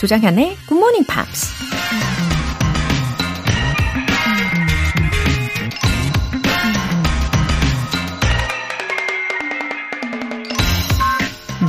조장현의 0.00 0.56
Morning 0.70 1.06
Pops. 1.06 1.52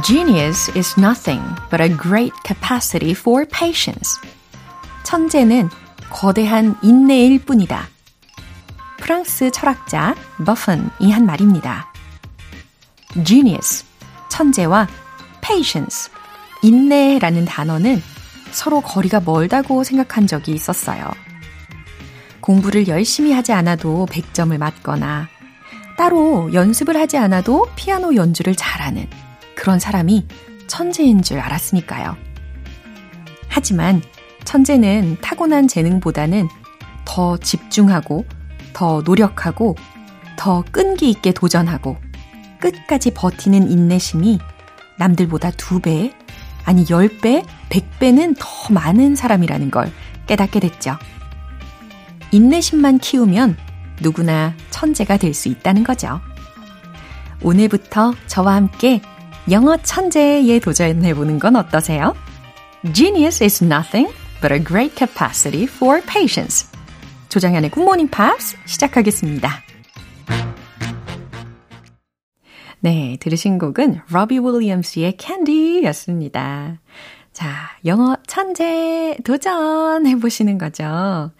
Genius 0.02 0.72
is 0.78 0.98
nothing 0.98 1.44
but 1.70 1.82
a 1.82 1.90
great 1.90 2.32
capacity 2.46 3.12
for 3.12 3.46
patience. 3.46 4.18
천재는 5.04 5.70
거대한 6.10 6.78
인내일 6.82 7.44
뿐이다. 7.44 7.90
프랑스 8.98 9.52
철학자 9.52 10.16
버펀이 10.46 11.12
한 11.12 11.26
말입니다. 11.26 11.92
Genius, 13.26 13.84
천재와 14.30 14.88
patience, 15.42 16.10
인내라는 16.64 17.44
단어는 17.44 18.02
서로 18.52 18.82
거리가 18.82 19.22
멀다고 19.22 19.84
생각한 19.84 20.28
적이 20.28 20.54
있었어요. 20.54 21.10
공부를 22.42 22.88
열심히 22.88 23.32
하지 23.34 23.54
않아도 23.54 24.08
100점을 24.10 24.58
맞거나 24.58 25.30
따로 25.98 26.52
연습을 26.54 26.98
하지 26.98 27.18
않아도 27.18 27.68
피아노 27.76 28.16
연주를 28.16 28.56
잘하는 28.56 29.08
그런 29.56 29.80
사람이 29.80 30.28
천재인 30.68 31.22
줄 31.22 31.40
알았으니까요. 31.40 32.18
하지만 33.48 34.02
천재는 34.44 35.18
타고난 35.22 35.68
재능보다는 35.68 36.48
더 37.06 37.38
집중하고 37.38 38.26
더 38.74 39.02
노력하고 39.06 39.76
더 40.38 40.64
끈기 40.72 41.10
있게 41.10 41.34
도전하고 41.34 41.98
끝까지 42.60 43.12
버티는 43.12 43.70
인내심이 43.70 44.40
남들보다 44.98 45.52
두 45.52 45.80
배, 45.80 46.14
아니 46.66 46.86
10배, 46.86 47.46
100배는 47.70 48.36
더 48.40 48.74
많은 48.74 49.16
사람이라는 49.16 49.72
걸 49.72 49.92
깨닫게 50.28 50.60
됐죠. 50.60 50.98
인내심만 52.32 53.00
키우면 53.00 53.58
누구나 54.02 54.54
천재가 54.70 55.18
될 55.18 55.34
수 55.34 55.50
있다는 55.50 55.84
거죠. 55.84 56.22
오늘부터 57.42 58.14
저와 58.28 58.56
함께 58.56 59.02
영어 59.50 59.78
천재에 59.78 60.60
도전해보는 60.60 61.40
건 61.40 61.56
어떠세요? 61.56 62.16
Genius 62.94 63.44
is 63.44 63.64
nothing 63.64 64.12
but 64.42 64.54
a 64.54 64.64
great 64.64 64.96
capacity 64.96 65.64
for 65.64 66.02
patience. 66.06 66.68
조정현의 67.30 67.72
Good 67.72 67.85
Morning 67.85 68.10
Pops 68.10 68.58
시작하겠습니다. 68.66 69.62
네, 72.84 73.16
들으신 73.20 73.60
곡은 73.60 74.02
로비 74.10 74.40
윌리엄스의 74.40 75.18
Candy였습니다. 75.18 76.80
자, 77.32 77.48
영어 77.86 78.18
천재 78.26 79.18
도전해 79.24 80.16
보시는 80.16 80.58
거죠. 80.58 81.32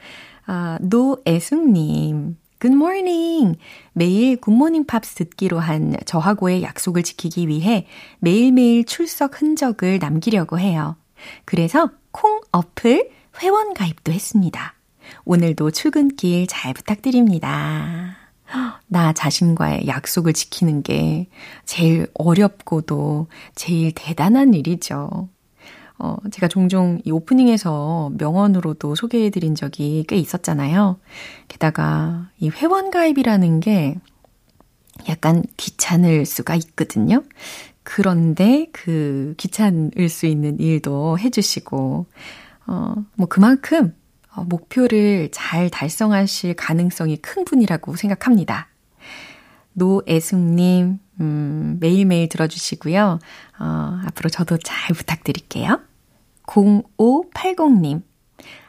아, 0.46 0.78
노애숙님. 0.82 2.38
Good 2.60 2.76
morning. 2.76 3.58
매일 3.94 4.40
Good 4.40 4.56
Morning 4.56 4.86
Pops 4.86 5.16
듣기로 5.16 5.58
한 5.58 5.96
저하고의 6.06 6.62
약속을 6.62 7.02
지키기 7.02 7.48
위해 7.48 7.88
매일매일 8.20 8.86
출석 8.86 9.42
흔적을 9.42 9.98
남기려고 9.98 10.60
해요. 10.60 10.96
그래서 11.46 11.90
콩 12.12 12.40
어플 12.52 13.10
회원 13.42 13.74
가입도 13.74 14.12
했습니다. 14.12 14.76
오늘도 15.26 15.72
출근길 15.72 16.46
잘 16.46 16.76
부탁드립니다. 16.76 18.21
나 18.88 19.14
자신과의 19.14 19.88
약속을 19.88 20.34
지키는 20.34 20.84
게 20.84 21.28
제일 21.66 22.08
어렵고도 22.14 23.28
제일 23.56 23.92
대단한 23.96 24.54
일이죠. 24.54 25.30
어, 25.98 26.16
제가 26.32 26.48
종종 26.48 27.00
이 27.06 27.12
오프닝에서 27.12 28.12
명언으로도 28.18 28.96
소개해드린 28.96 29.54
적이 29.54 30.04
꽤 30.08 30.16
있었잖아요. 30.16 31.00
게다가 31.48 32.30
이 32.40 32.50
회원 32.50 32.90
가입이라는 32.90 33.60
게 33.60 33.96
약간 35.08 35.44
귀찮을 35.58 36.26
수가 36.26 36.56
있거든요. 36.56 37.24
그런데 37.84 38.68
그 38.72 39.36
귀찮을 39.38 40.10
수 40.10 40.26
있는 40.26 40.60
일도 40.60 41.20
해주시고, 41.20 42.06
어, 42.68 42.94
뭐 43.16 43.28
그만큼 43.28 43.96
어, 44.36 44.44
목표를 44.44 45.30
잘 45.32 45.70
달성하실 45.70 46.56
가능성이 46.56 47.18
큰 47.18 47.46
분이라고 47.46 47.96
생각합니다. 47.96 48.68
노애숙님, 49.74 51.00
음, 51.20 51.78
매일매일 51.80 52.30
들어주시고요. 52.30 53.20
어, 53.60 54.00
앞으로 54.06 54.30
저도 54.30 54.58
잘 54.58 54.96
부탁드릴게요. 54.96 55.80
0580님, 56.46 58.02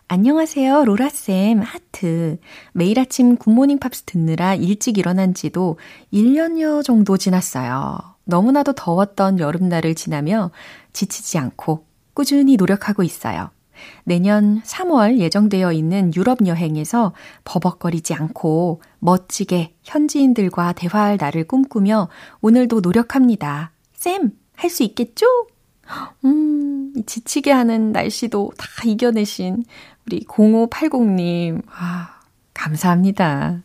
안녕하세요, 0.09 0.85
로라쌤, 0.85 1.63
하트. 1.63 2.39
매일 2.73 2.99
아침 3.01 3.37
Good 3.37 3.52
Morning 3.52 3.79
Pops 3.79 4.03
듣느라 4.03 4.55
일찍 4.55 4.99
일어난 4.99 5.33
지도 5.33 5.79
1년여 6.13 6.85
정도 6.85 7.17
지났어요. 7.17 7.99
너무나도 8.25 8.75
더웠던 8.75 9.39
여름날을 9.41 9.95
지나며 9.95 10.51
지치지 10.93 11.39
않고 11.39 11.87
꾸준히 12.15 12.57
노력하고 12.57 13.03
있어요. 13.03 13.51
내년 14.05 14.63
3월 14.63 15.19
예정되어 15.19 15.73
있는 15.73 16.13
유럽 16.15 16.47
여행에서 16.47 17.13
버벅거리지 17.45 18.15
않고 18.15 18.81
멋지게 18.99 19.75
현지인들과 19.83 20.73
대화할 20.73 21.19
날을 21.21 21.45
꿈꾸며 21.45 22.09
오늘도 22.41 22.81
노력합니다. 22.81 23.73
쌤, 23.95 24.33
할 24.57 24.71
수 24.71 24.83
있겠죠? 24.85 25.27
음, 26.25 26.93
지치게 27.07 27.51
하는 27.51 27.93
날씨도 27.93 28.53
다 28.57 28.67
이겨내신 28.85 29.65
우리 30.07 30.25
0580님, 30.25 31.63
아, 31.69 32.21
감사합니다. 32.55 33.63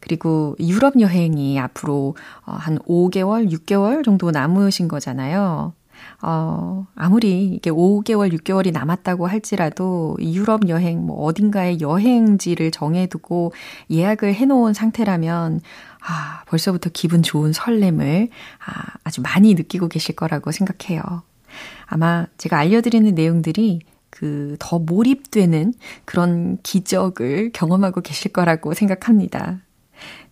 그리고 0.00 0.54
유럽 0.60 1.00
여행이 1.00 1.58
앞으로 1.58 2.14
어, 2.44 2.52
한 2.52 2.78
5개월, 2.80 3.50
6개월 3.50 4.04
정도 4.04 4.30
남으신 4.30 4.86
거잖아요. 4.88 5.72
어, 6.22 6.86
아무리 6.94 7.46
이게 7.46 7.70
5개월, 7.70 8.32
6개월이 8.32 8.72
남았다고 8.72 9.26
할지라도 9.26 10.16
유럽 10.20 10.68
여행, 10.68 11.04
뭐 11.04 11.24
어딘가에 11.24 11.80
여행지를 11.80 12.70
정해두고 12.70 13.52
예약을 13.90 14.34
해놓은 14.34 14.74
상태라면, 14.74 15.60
아, 16.06 16.42
벌써부터 16.46 16.90
기분 16.92 17.22
좋은 17.22 17.52
설렘을 17.52 18.28
아, 18.66 18.96
아주 19.04 19.20
많이 19.22 19.54
느끼고 19.54 19.88
계실 19.88 20.14
거라고 20.16 20.52
생각해요. 20.52 21.02
아마 21.86 22.26
제가 22.36 22.58
알려드리는 22.58 23.14
내용들이 23.14 23.80
그 24.10 24.56
더 24.60 24.78
몰입되는 24.78 25.74
그런 26.04 26.58
기적을 26.62 27.50
경험하고 27.52 28.00
계실 28.00 28.32
거라고 28.32 28.72
생각합니다. 28.72 29.60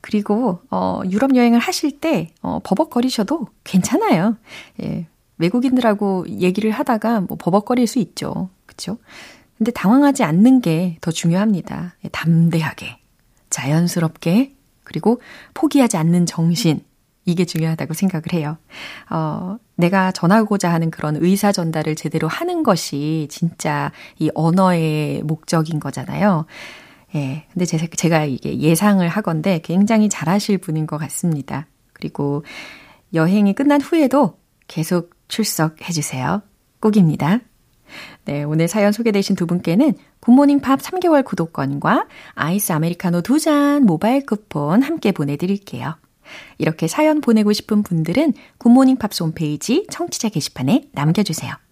그리고 0.00 0.60
어 0.70 1.02
유럽 1.10 1.34
여행을 1.36 1.58
하실 1.58 2.00
때 2.00 2.32
어, 2.42 2.60
버벅거리셔도 2.64 3.46
괜찮아요. 3.64 4.36
예, 4.82 5.06
외국인들하고 5.38 6.26
얘기를 6.28 6.70
하다가 6.70 7.22
뭐 7.22 7.36
버벅거릴 7.38 7.86
수 7.86 7.98
있죠. 7.98 8.50
그쵸? 8.66 8.98
근데 9.58 9.70
당황하지 9.72 10.24
않는 10.24 10.60
게 10.60 10.98
더 11.00 11.10
중요합니다. 11.10 11.94
담대하게, 12.10 12.98
자연스럽게, 13.50 14.54
그리고 14.84 15.20
포기하지 15.54 15.96
않는 15.96 16.26
정신. 16.26 16.80
이게 17.24 17.44
중요하다고 17.44 17.94
생각을 17.94 18.32
해요. 18.32 18.56
어, 19.08 19.56
내가 19.76 20.10
전하고자 20.10 20.72
하는 20.72 20.90
그런 20.90 21.16
의사 21.16 21.52
전달을 21.52 21.94
제대로 21.94 22.26
하는 22.26 22.64
것이 22.64 23.28
진짜 23.30 23.92
이 24.18 24.28
언어의 24.34 25.22
목적인 25.22 25.78
거잖아요. 25.78 26.46
예. 27.14 27.44
근데 27.52 27.64
제, 27.64 27.78
제가 27.86 28.24
이게 28.24 28.58
예상을 28.58 29.06
하건데 29.06 29.60
굉장히 29.62 30.08
잘하실 30.08 30.58
분인 30.58 30.88
것 30.88 30.98
같습니다. 30.98 31.68
그리고 31.92 32.44
여행이 33.14 33.54
끝난 33.54 33.80
후에도 33.80 34.38
계속 34.66 35.10
출석해주세요. 35.32 36.42
꼭입니다. 36.80 37.40
네, 38.24 38.42
오늘 38.42 38.68
사연 38.68 38.92
소개되신 38.92 39.34
두 39.34 39.46
분께는 39.46 39.94
굿모닝 40.20 40.60
팝 40.60 40.78
3개월 40.80 41.24
구독권과 41.24 42.06
아이스 42.34 42.72
아메리카노 42.72 43.22
두 43.22 43.38
잔 43.38 43.84
모바일 43.84 44.24
쿠폰 44.26 44.82
함께 44.82 45.10
보내드릴게요. 45.12 45.96
이렇게 46.58 46.86
사연 46.86 47.20
보내고 47.20 47.52
싶은 47.52 47.82
분들은 47.82 48.34
Good 48.58 48.72
Morning 48.72 48.96
Pops 48.96 49.22
홈페이지 49.22 49.86
청취자 49.90 50.28
게시판에 50.28 50.88
남겨주세요. 50.92 51.52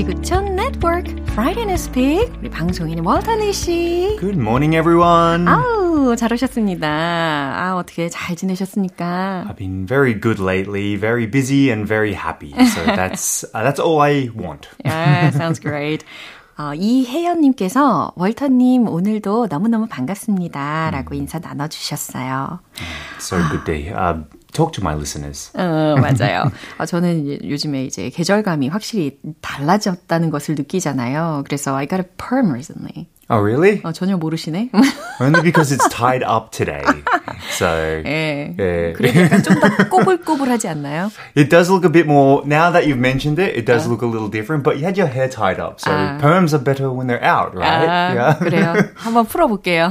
지구촌 0.00 0.56
네트워크 0.56 1.10
Friday 1.32 1.64
News 1.64 1.90
Pick 1.92 2.32
우리 2.40 2.48
방송인 2.48 3.04
월터니 3.04 3.52
씨. 3.52 4.16
Good 4.18 4.38
morning, 4.38 4.74
everyone. 4.74 5.46
아우 5.46 6.16
잘 6.16 6.32
오셨습니다. 6.32 6.88
아 6.88 7.76
어떻게 7.76 8.08
잘 8.08 8.34
지내셨습니까? 8.34 9.44
I've 9.46 9.56
been 9.56 9.86
very 9.86 10.18
good 10.18 10.42
lately, 10.42 10.96
very 10.96 11.30
busy 11.30 11.68
and 11.70 11.86
very 11.86 12.14
happy. 12.14 12.54
So 12.64 12.82
that's 12.96 13.44
uh, 13.52 13.62
that's 13.62 13.78
all 13.78 14.00
I 14.00 14.30
want. 14.34 14.70
Yeah, 14.86 15.32
sounds 15.36 15.60
great. 15.60 16.02
어, 16.56 16.72
이혜연님께서 16.74 18.12
월터님 18.16 18.88
오늘도 18.88 19.48
너무너무 19.50 19.86
반갑습니다. 19.86 20.92
라고 20.92 21.14
인사 21.14 21.38
나눠주셨어요. 21.38 22.60
So 23.18 23.36
good 23.50 23.64
day. 23.66 23.92
Uh, 23.92 24.24
talk 24.52 24.72
to 24.72 24.82
my 24.82 24.94
listeners. 24.94 25.50
어, 25.54 25.96
맞아요. 25.96 26.50
어, 26.78 26.86
저는 26.86 27.48
요즘에 27.48 27.84
이제 27.84 28.10
계절감이 28.10 28.68
확실히 28.68 29.18
달라졌다는 29.40 30.30
것을 30.30 30.54
느끼잖아요. 30.56 31.44
그래서 31.46 31.74
I 31.76 31.86
got 31.86 32.00
a 32.00 32.08
perm 32.16 32.50
recently. 32.50 33.08
Oh, 33.30 33.38
really? 33.38 33.80
어, 33.84 33.92
전혀 33.92 34.16
모르시네. 34.16 34.70
Only 35.20 35.40
because 35.42 35.70
it's 35.70 35.86
tied 35.88 36.24
up 36.24 36.50
today. 36.50 36.82
So 37.50 37.66
예. 38.04 38.54
예. 38.58 38.92
그래도 38.96 39.20
약간 39.20 39.42
좀더 39.42 39.88
꼬불꼬불하지 39.88 40.68
않나요? 40.68 41.10
it 41.36 41.48
does 41.48 41.70
look 41.70 41.84
a 41.84 41.90
bit 41.90 42.06
more 42.06 42.42
now 42.44 42.70
that 42.72 42.86
you've 42.86 42.98
mentioned 42.98 43.38
it. 43.38 43.56
It 43.56 43.64
does 43.66 43.86
look 43.86 44.02
a 44.02 44.06
little 44.06 44.28
different, 44.28 44.64
but 44.64 44.78
you 44.78 44.84
had 44.84 44.96
your 44.98 45.06
hair 45.06 45.28
tied 45.28 45.60
up, 45.60 45.80
so 45.80 45.90
perms 46.20 46.52
are 46.52 46.62
better 46.62 46.90
when 46.90 47.06
they're 47.06 47.22
out, 47.22 47.54
right? 47.54 47.86
아, 47.88 48.38
그래요. 48.38 48.74
한번 48.96 49.26
풀어볼게요. 49.26 49.90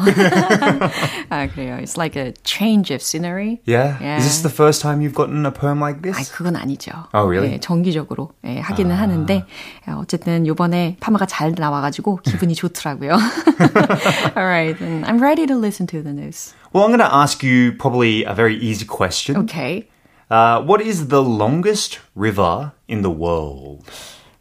아, 1.30 1.48
그래요. 1.48 1.78
It's 1.80 1.98
like 1.98 2.16
a 2.16 2.34
change 2.44 2.92
of 2.92 3.02
scenery. 3.02 3.62
Yeah. 3.66 3.98
Yeah. 4.02 4.18
Is 4.18 4.26
this 4.26 4.42
the 4.42 4.50
first 4.50 4.82
time 4.82 5.02
you've 5.02 5.16
gotten 5.16 5.46
a 5.46 5.52
perm 5.52 5.80
like 5.80 6.02
this? 6.02 6.18
아니, 6.18 6.26
그건 6.32 6.56
아니죠. 6.56 7.08
Oh, 7.14 7.26
really? 7.26 7.54
예, 7.54 7.60
정기적으로 7.60 8.32
예, 8.46 8.60
하기는 8.60 8.94
하는데 8.96 9.46
어, 9.88 10.00
어쨌든 10.02 10.46
요번에 10.46 10.98
파마가 11.00 11.26
잘 11.26 11.54
나와가지고 11.58 12.18
기분이 12.24 12.56
좋더라고요. 12.56 13.18
Alright, 13.29 14.79
then 14.79 15.05
I'm 15.05 15.21
ready 15.21 15.47
to 15.47 15.57
listen 15.57 15.87
to 15.89 16.03
the 16.03 16.13
news. 16.13 16.55
Well, 16.73 16.85
I'm 16.85 16.91
going 16.91 17.01
to 17.01 17.15
ask 17.15 17.43
you 17.43 17.73
probably 17.73 18.25
a 18.25 18.35
very 18.35 18.57
easy 18.57 18.85
question. 18.85 19.37
Okay. 19.39 19.89
Uh, 20.31 20.63
what 20.63 20.81
is 20.81 21.09
the 21.09 21.23
longest 21.23 22.01
river 22.15 22.73
in 22.89 23.03
the 23.03 23.11
world? 23.11 23.85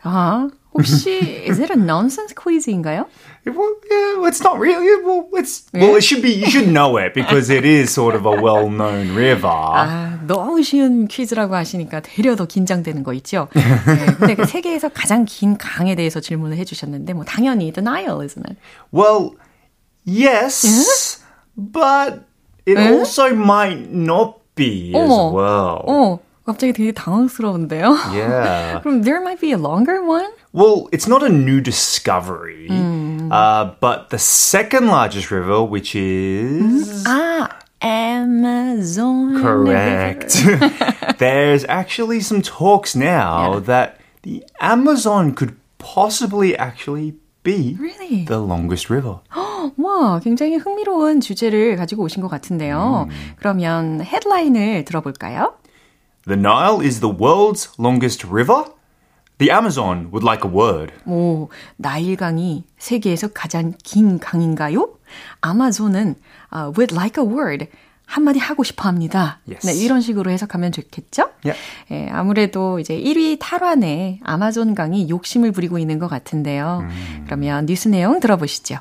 아, 0.04 0.50
혹시 0.74 1.46
is 1.48 1.60
it 1.60 1.70
a 1.70 1.76
nonsense 1.76 2.34
quiz인가요? 2.34 3.08
Well, 3.46 3.74
yeah, 3.90 4.28
it's 4.28 4.42
not 4.42 4.60
really. 4.60 5.04
Well, 5.04 5.30
it's 5.34 5.64
well, 5.74 5.96
it 5.96 6.04
should 6.04 6.22
be. 6.22 6.32
You 6.32 6.50
should 6.50 6.68
know 6.68 6.98
it 6.98 7.14
because 7.14 7.50
it 7.50 7.64
is 7.66 7.92
sort 7.92 8.16
of 8.16 8.26
a 8.26 8.32
well-known 8.32 9.14
river. 9.14 9.48
아, 9.48 10.17
너무 10.29 10.63
쉬운 10.63 11.09
퀴즈라고 11.09 11.57
하시니까 11.57 12.01
되려 12.01 12.37
더 12.37 12.45
긴장되는 12.47 13.03
거 13.03 13.13
있죠? 13.15 13.49
네, 13.55 14.07
근데 14.15 14.35
그 14.37 14.45
세계에서 14.47 14.91
가장 14.91 15.25
긴 15.25 15.59
강에 15.59 15.97
대해서 15.97 16.21
질문을 16.21 16.57
해주셨는데, 16.59 17.15
뭐, 17.15 17.25
당연히 17.25 17.73
the 17.73 17.83
Nile, 17.83 18.25
isn't 18.25 18.47
it? 18.49 18.57
Well, 18.93 19.33
yes, 20.07 21.25
but 21.57 22.21
it 22.65 22.79
also 22.79 23.35
might 23.35 23.91
not 23.91 24.35
be 24.55 24.93
as 24.95 25.09
well. 25.09 25.83
어, 25.87 26.19
갑자기 26.45 26.73
되게 26.73 26.93
당황스러운데요? 26.93 27.97
Yeah. 28.13 28.81
그럼 28.83 29.03
there 29.03 29.21
might 29.21 29.41
be 29.41 29.53
a 29.53 29.59
longer 29.59 30.03
one? 30.03 30.31
Well, 30.53 30.89
it's 30.93 31.07
not 31.07 31.23
a 31.23 31.29
new 31.29 31.61
discovery, 31.61 32.69
uh, 33.31 33.73
but 33.81 34.09
the 34.09 34.19
second 34.19 34.89
largest 34.89 35.31
river, 35.31 35.63
which 35.63 35.95
is 35.95 37.05
아, 37.05 37.49
Amazon. 37.81 39.41
correct. 39.41 40.37
There's 41.19 41.65
actually 41.69 42.21
some 42.21 42.43
talks 42.43 42.95
now 42.97 43.55
Yeah. 43.55 43.61
that 43.67 43.97
the 44.23 44.45
Amazon 44.61 45.35
could 45.35 45.57
possibly 45.79 46.57
actually 46.57 47.15
be 47.43 47.77
Really? 47.79 48.25
the 48.27 48.39
longest 48.39 48.91
river. 48.91 49.21
와, 49.77 50.19
굉장히 50.23 50.57
흥미로운 50.57 51.21
주제를 51.21 51.77
가지고 51.77 52.03
오신 52.05 52.23
것 52.23 52.29
같은데요. 52.29 53.09
그러면 53.37 54.01
헤드라인을 54.03 54.85
들어볼까요? 54.85 55.55
The 56.27 56.39
Nile 56.39 56.81
is 56.85 57.01
the 57.01 57.13
world's 57.15 57.69
longest 57.79 58.27
river. 58.27 58.65
The 59.39 59.51
Amazon 59.53 60.11
would 60.11 60.25
like 60.25 60.43
a 60.45 60.51
word. 60.53 60.93
오, 61.07 61.49
나일강이 61.77 62.65
세계에서 62.79 63.29
가장 63.29 63.73
긴 63.85 64.19
강인가요? 64.19 64.89
아마존은 65.41 66.15
uh, 66.53 66.73
would 66.77 66.95
like 66.95 67.23
a 67.23 67.29
word. 67.29 67.69
한마디 68.09 68.39
하고 68.39 68.65
싶어 68.65 68.89
합니다. 68.89 69.39
Yes. 69.47 69.67
네, 69.67 69.75
이런 69.75 70.01
식으로 70.01 70.31
해석하면 70.31 70.73
좋겠죠? 70.73 71.29
Yeah. 71.45 71.61
예, 71.91 72.09
아무래도 72.11 72.79
이제 72.79 72.99
1위 72.99 73.37
탈환에 73.39 74.21
아마존 74.25 74.75
강이 74.75 75.11
욕심을 75.11 75.53
부리고 75.53 75.79
있는 75.79 75.99
것 75.99 76.09
같은데요. 76.09 76.89
그러면 77.27 77.67
뉴스 77.67 77.89
내용 77.89 78.19
들어보시죠. 78.19 78.79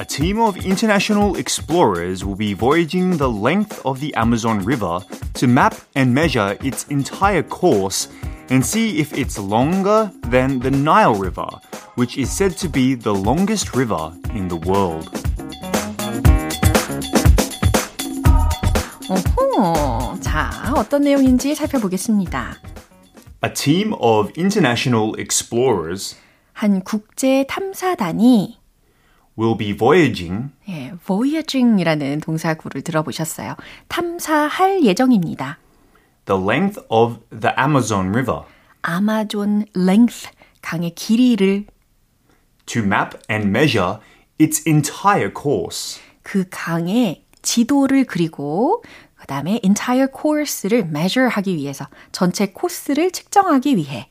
A 0.00 0.04
team 0.04 0.38
of 0.38 0.56
international 0.58 1.36
explorers 1.36 2.24
will 2.24 2.36
be 2.36 2.54
voyaging 2.54 3.16
the 3.16 3.28
length 3.30 3.80
of 3.84 3.98
the 3.98 4.14
Amazon 4.14 4.62
River 4.64 5.00
to 5.34 5.46
map 5.48 5.74
and 5.96 6.14
measure 6.14 6.56
its 6.62 6.86
entire 6.90 7.42
course 7.42 8.08
and 8.49 8.63
see 8.63 8.99
if 8.99 9.13
it's 9.13 9.37
longer 9.37 10.11
than 10.29 10.59
the 10.59 10.71
Nile 10.71 11.15
River, 11.15 11.47
which 11.95 12.17
is 12.17 12.29
said 12.31 12.57
to 12.57 12.69
be 12.69 12.95
the 12.95 13.13
longest 13.13 13.75
river 13.75 14.11
in 14.33 14.47
the 14.47 14.59
world. 14.67 15.09
오호, 19.09 20.19
자, 20.21 20.73
어떤 20.75 21.01
내용인지 21.01 21.55
살펴보겠습니다. 21.55 22.55
A 23.45 23.53
team 23.53 23.93
of 23.99 24.31
international 24.37 25.13
explorers 25.19 26.15
한 26.53 26.81
국제 26.81 27.45
탐사단이 27.47 28.57
will 29.37 29.57
be 29.57 29.75
voyaging 29.75 30.51
예, 30.69 30.93
voyaging이라는 31.05 32.21
동사구를 32.21 32.83
들어보셨어요. 32.83 33.55
탐사할 33.89 34.83
예정입니다. 34.83 35.57
The 36.28 36.38
length 36.40 36.78
of 36.88 37.18
the 37.30 37.52
Amazon 37.58 38.14
River 38.14 38.42
아마존 38.82 39.66
length 39.74 40.30
강의 40.62 40.94
길이를 40.94 41.66
to 42.66 42.82
map 42.82 43.18
and 43.30 43.48
measure 43.48 43.98
its 44.38 44.62
entire 44.68 45.32
course. 45.32 46.00
그 46.22 46.44
강의 46.50 47.24
지도를 47.42 48.04
그리고 48.04 48.82
그 49.16 49.26
다음에 49.26 49.60
entire 49.64 50.06
course를 50.14 50.80
measure 50.80 51.28
하기 51.30 51.56
위해서 51.56 51.86
전체 52.12 52.46
코스를 52.52 53.10
측정하기 53.10 53.76
위해 53.76 54.10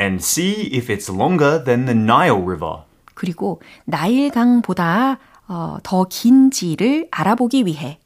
and 0.00 0.22
see 0.22 0.70
if 0.72 0.88
it's 0.88 1.12
longer 1.12 1.62
than 1.62 1.84
the 1.84 1.98
Nile 1.98 2.40
River, 2.40 2.84
그리고 3.14 3.60
나일강보다 3.84 5.18
어, 5.48 5.78
더 5.82 6.04
긴지를 6.04 7.08
알아보기 7.10 7.66
위해 7.66 7.98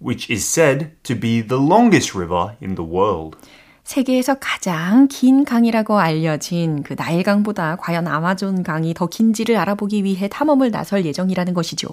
which 0.00 0.30
is 0.30 0.44
said 0.44 0.90
to 1.04 1.14
be 1.14 1.40
the 1.40 1.58
longest 1.60 2.14
river 2.16 2.56
in 2.62 2.74
the 2.74 2.84
world. 2.88 3.36
세계에서 3.84 4.36
가장 4.40 5.08
긴 5.08 5.44
강이라고 5.44 5.98
알려진 6.00 6.82
그 6.82 6.94
나일강보다 6.96 7.76
과연 7.76 8.08
아마존 8.08 8.62
강이 8.62 8.94
더 8.94 9.06
긴지를 9.08 9.58
알아보기 9.58 10.04
위해 10.04 10.26
탐험을 10.26 10.70
나설 10.70 11.04
예정이라는 11.04 11.52
것이죠. 11.52 11.88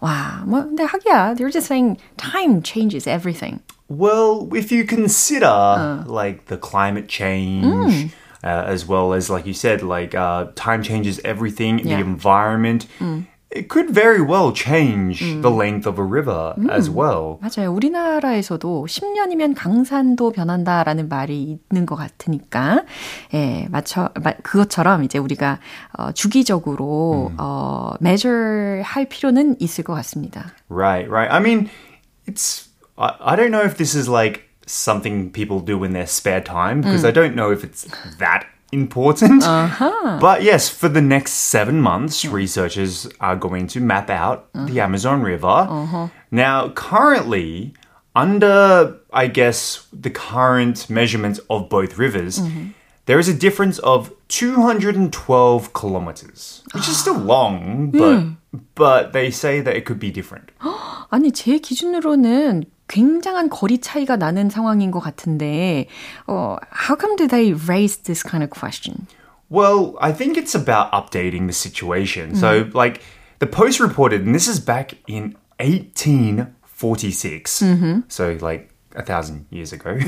와, 0.00 0.44
뭐 0.46 0.62
근데 0.62 0.84
하기야, 0.84 1.34
they're 1.34 1.50
just 1.52 1.66
saying 1.66 1.98
time 2.16 2.62
changes 2.62 3.08
everything. 3.08 3.60
Well, 3.88 4.48
if 4.54 4.70
you 4.70 4.86
consider 4.86 6.04
like 6.06 6.46
the 6.46 6.56
climate 6.56 7.08
change, 7.08 8.12
uh, 8.44 8.64
as 8.70 8.86
well 8.88 9.12
as 9.12 9.28
like 9.28 9.46
you 9.46 9.52
said, 9.52 9.82
like 9.82 10.14
uh, 10.14 10.52
time 10.54 10.82
changes 10.84 11.20
everything, 11.24 11.80
Yeah. 11.80 11.96
the 11.96 12.04
environment. 12.06 12.86
It 13.54 13.68
could 13.68 13.90
very 13.90 14.20
well 14.20 14.52
change 14.52 15.18
the 15.18 15.50
length 15.50 15.84
of 15.84 15.98
a 15.98 16.04
river 16.04 16.54
as 16.70 16.88
well. 16.88 17.40
맞아요. 17.42 17.72
우리나라에서도 17.74 18.86
10년이면 18.88 19.56
강산도 19.56 20.30
변한다라는 20.30 21.08
말이 21.08 21.58
있는 21.72 21.84
것 21.84 21.96
같으니까, 21.96 22.84
예, 23.34 23.66
맞춰, 23.68 24.10
마, 24.22 24.34
그것처럼 24.34 25.02
이제 25.02 25.18
우리가, 25.18 25.58
어, 25.98 26.12
주기적으로, 26.12 27.32
어, 27.38 27.94
measure 28.00 28.82
할 28.84 29.06
필요는 29.06 29.56
있을 29.58 29.82
것 29.82 29.94
같습니다. 29.94 30.52
Right, 30.68 31.10
right. 31.10 31.28
I 31.32 31.40
mean, 31.40 31.70
it's. 32.28 32.68
I, 32.96 33.16
I 33.20 33.36
don't 33.36 33.50
know 33.50 33.64
if 33.64 33.76
this 33.76 33.96
is 33.96 34.08
like 34.08 34.44
something 34.66 35.32
people 35.32 35.58
do 35.58 35.82
in 35.82 35.92
their 35.92 36.06
spare 36.06 36.40
time 36.40 36.82
because 36.82 37.04
I 37.04 37.10
don't 37.10 37.34
know 37.34 37.50
if 37.50 37.64
it's 37.64 37.88
that 38.18 38.46
important. 38.72 39.42
But 40.20 40.42
yes, 40.42 40.68
for 40.68 40.88
the 40.88 41.00
next 41.00 41.32
seven 41.32 41.80
months, 41.80 42.24
researchers 42.24 43.08
are 43.20 43.36
going 43.36 43.66
to 43.68 43.80
map 43.80 44.10
out 44.10 44.48
the 44.54 44.80
Amazon 44.80 45.22
River. 45.22 46.10
Now, 46.30 46.68
currently, 46.70 47.74
under, 48.14 48.96
I 49.12 49.26
guess, 49.26 49.86
the 49.92 50.10
current 50.10 50.88
measurements 50.90 51.40
of 51.48 51.68
both 51.68 51.98
rivers, 51.98 52.40
there 53.06 53.18
is 53.18 53.28
a 53.28 53.34
difference 53.34 53.78
of 53.80 54.12
212 54.28 55.72
kilometers, 55.72 56.62
which 56.72 56.88
is 56.88 56.96
still 56.96 57.18
long, 57.18 57.90
but 57.90 58.22
but 58.74 59.12
they 59.12 59.30
say 59.30 59.60
that 59.60 59.74
it 59.76 59.84
could 59.84 59.98
be 59.98 60.10
different. 60.10 60.50
아니, 61.10 61.32
제 61.32 61.58
기준으로는 61.58 62.64
굉장한 62.88 63.50
거리 63.50 63.80
차이가 63.80 64.16
나는 64.16 64.50
상황인 64.50 64.90
것 64.90 65.00
같은데, 65.00 65.86
어, 66.26 66.56
how 66.72 66.96
come 66.98 67.16
do 67.16 67.26
they 67.28 67.52
raise 67.68 67.96
this 68.02 68.22
kind 68.22 68.42
of 68.42 68.50
question? 68.50 69.06
Well, 69.48 69.94
I 70.00 70.12
think 70.12 70.36
it's 70.36 70.54
about 70.54 70.90
updating 70.92 71.46
the 71.46 71.52
situation. 71.52 72.34
So, 72.36 72.68
like, 72.72 73.00
the 73.40 73.46
Post 73.46 73.80
reported, 73.80 74.22
and 74.24 74.34
this 74.34 74.46
is 74.48 74.60
back 74.60 74.94
in 75.08 75.34
1846, 75.58 77.62
so 78.08 78.36
like 78.40 78.70
a 78.94 79.02
thousand 79.02 79.46
years 79.50 79.72
ago. 79.72 79.98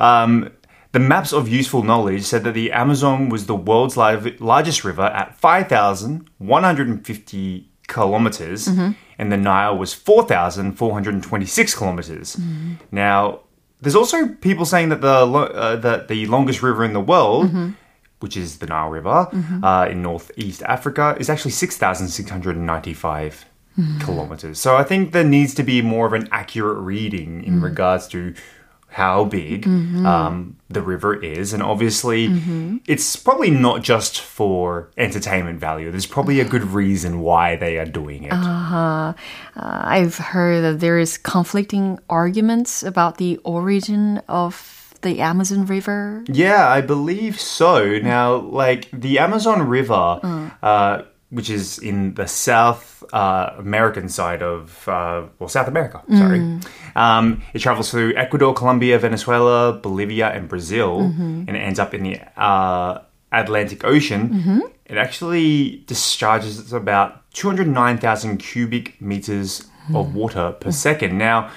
um, 0.00 0.50
the 0.92 1.00
maps 1.00 1.32
of 1.32 1.48
useful 1.48 1.82
knowledge 1.82 2.22
said 2.22 2.44
that 2.44 2.54
the 2.54 2.70
Amazon 2.72 3.28
was 3.28 3.46
the 3.46 3.56
world's 3.56 3.96
li- 3.96 4.36
largest 4.40 4.84
river 4.84 5.02
at 5.02 5.34
5,150 5.40 7.68
kilometers, 7.86 8.68
and 9.19 9.31
the 9.31 9.37
Nile 9.37 9.77
was 9.77 9.93
4,426 9.93 11.75
kilometers. 11.75 12.37
Now, 12.91 13.41
there's 13.81 13.95
also 13.95 14.27
people 14.27 14.65
saying 14.65 14.89
that 14.89 15.01
the 15.01 15.07
uh, 15.07 15.75
that 15.77 16.07
the 16.07 16.25
longest 16.25 16.63
river 16.63 16.83
in 16.83 16.93
the 16.93 16.99
world, 17.01 17.51
which 18.21 18.35
is 18.35 18.57
the 18.57 18.65
Nile 18.65 18.89
River 18.89 19.27
uh, 19.63 19.87
in 19.91 20.01
northeast 20.01 20.63
Africa, 20.63 21.15
is 21.19 21.29
actually 21.29 21.51
6,695 21.51 23.45
kilometers. 24.01 24.59
So 24.59 24.75
I 24.75 24.83
think 24.83 25.11
there 25.13 25.23
needs 25.23 25.53
to 25.55 25.63
be 25.63 25.81
more 25.81 26.05
of 26.05 26.13
an 26.13 26.27
accurate 26.31 26.79
reading 26.79 27.43
in 27.45 27.61
regards 27.61 28.07
to 28.09 28.33
how 28.89 29.23
big 29.25 29.67
um, 29.67 30.57
the 30.69 30.81
river 30.81 31.15
is. 31.23 31.53
And 31.53 31.61
obviously, 31.61 32.27
it's 32.87 33.15
probably 33.15 33.51
not 33.51 33.83
just 33.83 34.19
for 34.19 34.89
entertainment 34.97 35.59
value. 35.59 35.91
There's 35.91 36.05
probably 36.07 36.39
a 36.39 36.45
good 36.45 36.63
reason 36.63 37.21
why 37.21 37.55
they 37.55 37.77
are 37.77 37.85
doing 37.85 38.23
it. 38.23 38.33
Uh, 38.33 39.13
I've 39.55 40.17
heard 40.17 40.61
that 40.63 40.79
there 40.79 40.97
is 40.97 41.17
conflicting 41.17 41.99
arguments 42.09 42.83
about 42.83 43.17
the 43.17 43.37
origin 43.43 44.21
of 44.27 44.95
the 45.01 45.21
Amazon 45.21 45.65
River. 45.65 46.25
Yeah, 46.27 46.67
I 46.67 46.81
believe 46.81 47.39
so. 47.39 47.99
Now, 47.99 48.35
like 48.35 48.89
the 48.91 49.19
Amazon 49.19 49.67
River, 49.67 50.19
uh, 50.61 51.03
which 51.29 51.49
is 51.49 51.77
in 51.79 52.15
the 52.15 52.27
South 52.27 53.03
uh, 53.13 53.53
American 53.57 54.09
side 54.09 54.41
of, 54.41 54.87
uh, 54.87 55.23
well, 55.37 55.47
South 55.49 55.67
America, 55.67 56.01
sorry. 56.17 56.39
Um, 56.95 57.43
it 57.53 57.59
travels 57.59 57.91
through 57.91 58.15
Ecuador, 58.15 58.53
Colombia, 58.53 58.97
Venezuela, 58.97 59.73
Bolivia, 59.73 60.29
and 60.29 60.47
Brazil, 60.47 60.99
and 61.47 61.49
it 61.49 61.59
ends 61.59 61.79
up 61.79 61.93
in 61.93 62.03
the 62.03 62.19
uh, 62.35 63.01
Atlantic 63.31 63.83
Ocean. 63.83 64.63
It 64.85 64.97
actually 64.97 65.83
discharges 65.85 66.73
about 66.73 67.31
209,000 67.33 68.37
cubic 68.39 68.99
meters 68.99 69.67
of 69.93 70.15
water 70.15 70.51
per 70.59 70.71
second. 70.71 71.17
Now, 71.17 71.51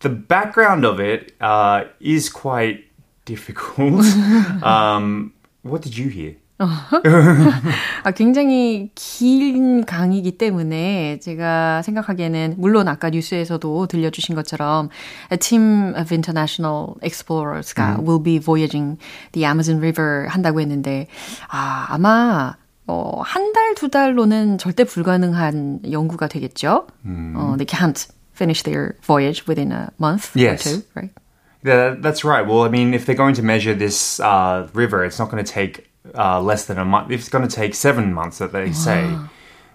the 0.00 0.08
background 0.08 0.84
of 0.84 1.00
it 1.00 1.34
uh, 1.40 1.84
is 2.00 2.28
quite 2.28 2.84
difficult. 3.24 4.04
um, 4.62 5.32
what 5.62 5.82
did 5.82 5.96
you 5.96 6.08
hear? 6.08 6.36
아, 6.58 8.10
굉장히 8.14 8.90
긴 8.94 9.84
강이기 9.84 10.38
때문에 10.38 11.18
제가 11.20 11.82
생각하기에는 11.82 12.54
물론 12.58 12.88
아까 12.88 13.10
뉴스에서도 13.10 13.86
들려주신 13.86 14.34
것처럼 14.34 14.88
a 15.32 15.38
team 15.38 15.94
of 15.96 16.12
international 16.14 16.94
explorers가 17.02 17.98
will 18.00 18.22
be 18.22 18.38
voyaging 18.38 18.98
the 19.32 19.44
Amazon 19.44 19.78
River 19.78 20.26
한다고 20.28 20.60
했는데 20.60 21.08
아, 21.48 21.86
아마 21.90 22.54
어, 22.86 23.20
한 23.22 23.52
달, 23.52 23.74
두 23.74 23.88
달로는 23.90 24.58
절대 24.58 24.84
불가능한 24.84 25.80
연구가 25.90 26.28
되겠죠. 26.28 26.86
어, 27.04 27.56
they 27.58 27.66
can't 27.66 28.08
finish 28.34 28.62
their 28.62 28.94
voyage 29.04 29.44
within 29.48 29.72
a 29.72 29.88
month 30.00 30.30
Yes. 30.36 30.66
or 30.66 30.70
two, 30.78 30.82
right? 30.94 31.10
Yeah, 31.64 31.96
that's 32.00 32.22
right. 32.24 32.46
Well, 32.46 32.62
I 32.62 32.68
mean, 32.68 32.94
if 32.94 33.04
they're 33.04 33.16
going 33.18 33.34
to 33.36 33.42
measure 33.42 33.74
this 33.74 34.20
uh, 34.20 34.68
river, 34.72 35.04
it's 35.04 35.18
not 35.18 35.30
going 35.32 35.42
to 35.44 35.52
take 35.52 35.85
uh, 36.14 36.40
less 36.40 36.66
than 36.66 36.78
a 36.78 36.84
month. 36.84 37.10
It's 37.10 37.28
going 37.28 37.46
to 37.46 37.54
take 37.54 37.74
seven 37.74 38.12
months, 38.12 38.38
that 38.38 38.52
they 38.52 38.72
say. 38.72 39.10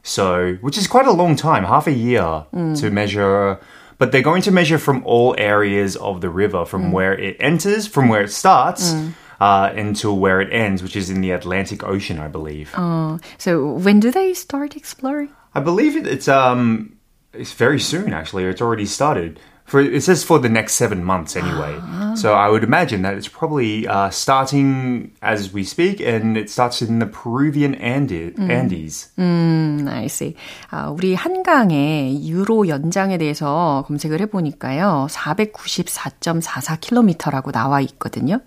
So, 0.04 0.58
which 0.62 0.78
is 0.78 0.88
quite 0.88 1.06
a 1.08 1.12
long 1.12 1.36
time, 1.36 1.64
half 1.64 1.88
a 1.88 1.92
year 1.92 2.46
to 2.54 2.90
measure. 2.92 3.60
But 3.98 4.12
they're 4.12 4.24
going 4.24 4.42
to 4.44 4.52
measure 4.52 4.80
from 4.80 5.04
all 5.06 5.36
areas 5.38 5.96
of 5.96 6.22
the 6.22 6.30
river, 6.30 6.66
from 6.66 6.92
where 6.92 7.14
it 7.14 7.38
enters, 7.40 7.86
from 7.86 8.10
where 8.10 8.24
it 8.24 8.32
starts, 8.32 8.96
uh, 9.40 9.72
until 9.76 10.18
where 10.18 10.42
it 10.42 10.52
ends, 10.52 10.82
which 10.82 10.96
is 10.96 11.10
in 11.12 11.22
the 11.22 11.30
Atlantic 11.32 11.84
Ocean, 11.84 12.18
I 12.20 12.28
believe. 12.28 12.72
어, 12.76 13.20
so 13.38 13.74
when 13.74 14.00
do 14.00 14.10
they 14.12 14.34
start 14.34 14.76
exploring? 14.76 15.30
I 15.54 15.60
believe 15.60 15.96
it, 15.96 16.08
it's 16.08 16.28
um, 16.28 16.96
it's 17.34 17.54
very 17.54 17.80
soon. 17.80 18.12
Actually, 18.12 18.46
it's 18.46 18.62
already 18.62 18.86
started 18.88 19.40
For 19.71 19.81
it 19.81 20.01
says 20.05 20.23
for 20.23 20.39
the 20.39 20.49
next 20.49 20.75
seven 20.77 21.03
months 21.03 21.35
anyway. 21.35 21.75
So 22.15 22.35
I 22.35 22.49
would 22.49 22.63
imagine 22.63 23.03
that 23.03 23.15
it's 23.19 23.27
probably 23.27 23.85
uh, 23.89 24.11
starting 24.11 25.11
as 25.21 25.53
we 25.53 25.65
speak, 25.65 26.01
and 26.01 26.37
it 26.39 26.49
starts 26.49 26.81
in 26.83 27.01
the 27.01 27.07
Peruvian 27.11 27.75
Andi- 27.75 28.33
Andes. 28.39 29.09
음, 29.19 29.89
I 29.91 30.05
see. 30.07 30.37
아, 30.71 30.87
우리 30.89 31.17
한강의 31.17 32.25
유로 32.29 32.69
연장에 32.69 33.19
대해서 33.19 33.83
검색을 33.89 34.21
해보니까요. 34.21 35.09
494.44km라고 35.11 37.53
나와 37.53 37.81
있거든요. 37.81 38.41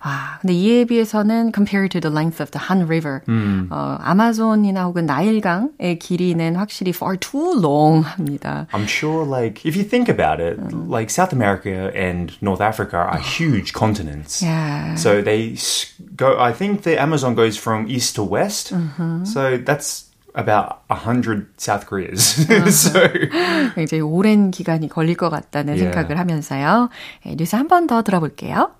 아, 0.00 0.38
근데 0.40 0.54
이에 0.54 0.84
비해서는 0.84 1.52
compared 1.52 1.90
to 1.90 2.00
the 2.00 2.12
length 2.12 2.40
of 2.42 2.50
the 2.50 2.60
Han 2.68 2.84
River, 2.86 3.20
어, 3.70 3.96
아마존이나 4.00 4.84
혹은 4.84 5.06
나일강의 5.06 5.98
길이는 5.98 6.56
확실히 6.56 6.90
far 6.90 7.16
too 7.18 7.54
long 7.58 8.04
합니다. 8.04 8.66
I'm 8.72 8.84
sure, 8.86 9.24
like 9.26 9.64
if 9.66 9.76
you 9.76 9.84
think 9.88 10.08
about 10.08 10.40
it, 10.42 10.58
like 10.88 11.10
South 11.10 11.32
America 11.32 11.90
and 11.94 12.30
North 12.40 12.60
Africa 12.60 12.96
are 12.98 13.18
huge 13.18 13.72
continents. 13.72 14.42
Yeah. 14.42 14.94
So 14.96 15.22
they 15.22 15.52
s- 15.54 15.92
go. 16.14 16.38
I 16.38 16.52
think 16.52 16.82
the 16.82 17.00
Amazon 17.00 17.34
goes 17.34 17.56
from 17.56 17.86
east 17.88 18.14
to 18.16 18.22
west. 18.22 18.72
So 19.24 19.58
that's 19.58 20.04
about 20.34 20.82
a 20.90 20.94
hundred 20.94 21.46
South 21.56 21.86
Koreas. 21.86 22.36
so 22.70 23.00
굉장히 23.74 24.02
오랜 24.02 24.50
기간이 24.50 24.88
걸릴 24.88 25.16
것 25.16 25.30
같다는 25.30 25.76
Yeah. 25.76 25.90
생각을 25.92 26.18
하면서요. 26.18 26.90
네, 27.24 27.36
뉴스 27.36 27.56
한 27.56 27.68
번 27.68 27.86
더 27.86 28.02
들어볼게요. 28.02 28.70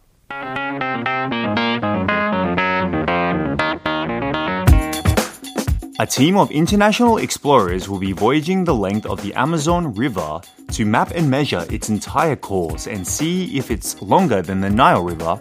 A 6.01 6.07
team 6.07 6.37
of 6.37 6.51
international 6.51 7.17
explorers 7.19 7.89
will 7.89 7.99
be 7.99 8.13
voyaging 8.13 8.65
the 8.65 8.75
length 8.75 9.07
of 9.07 9.23
the 9.23 9.33
Amazon 9.35 9.95
River 9.95 10.41
to 10.73 10.85
map 10.85 11.13
and 11.15 11.31
measure 11.31 11.65
its 11.71 11.89
entire 11.89 12.37
course 12.37 12.87
and 12.87 13.07
see 13.07 13.57
if 13.57 13.71
it's 13.71 14.01
longer 14.03 14.43
than 14.43 14.61
the 14.61 14.69
Nile 14.69 15.03
River, 15.03 15.37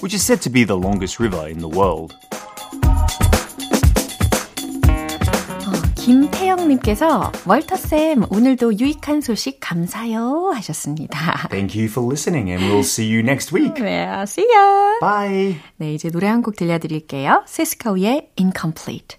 which 0.00 0.14
is 0.14 0.22
said 0.24 0.40
to 0.42 0.50
be 0.50 0.64
the 0.64 0.76
longest 0.76 1.20
river 1.20 1.46
in 1.48 1.58
the 1.58 1.68
world. 1.68 2.14
김태영님께서 5.96 7.30
월터쌤 7.46 8.24
오늘도 8.30 8.78
유익한 8.78 9.20
소식 9.20 9.58
감사요 9.60 10.50
하셨습니다. 10.54 11.48
Thank 11.50 11.78
you 11.78 11.88
for 11.88 12.06
listening 12.06 12.50
and 12.50 12.64
we'll 12.64 12.80
see 12.82 13.04
you 13.06 13.20
next 13.20 13.52
week. 13.52 13.74
네, 13.74 14.06
see 14.22 14.46
ya. 14.50 14.98
Bye. 15.00 15.60
네, 15.76 15.92
이제 15.94 16.08
노래 16.08 16.28
한 16.28 16.40
곡 16.42 16.56
들려드릴게요. 16.56 17.44
시스코의 17.46 18.30
Incomplete. 18.38 19.18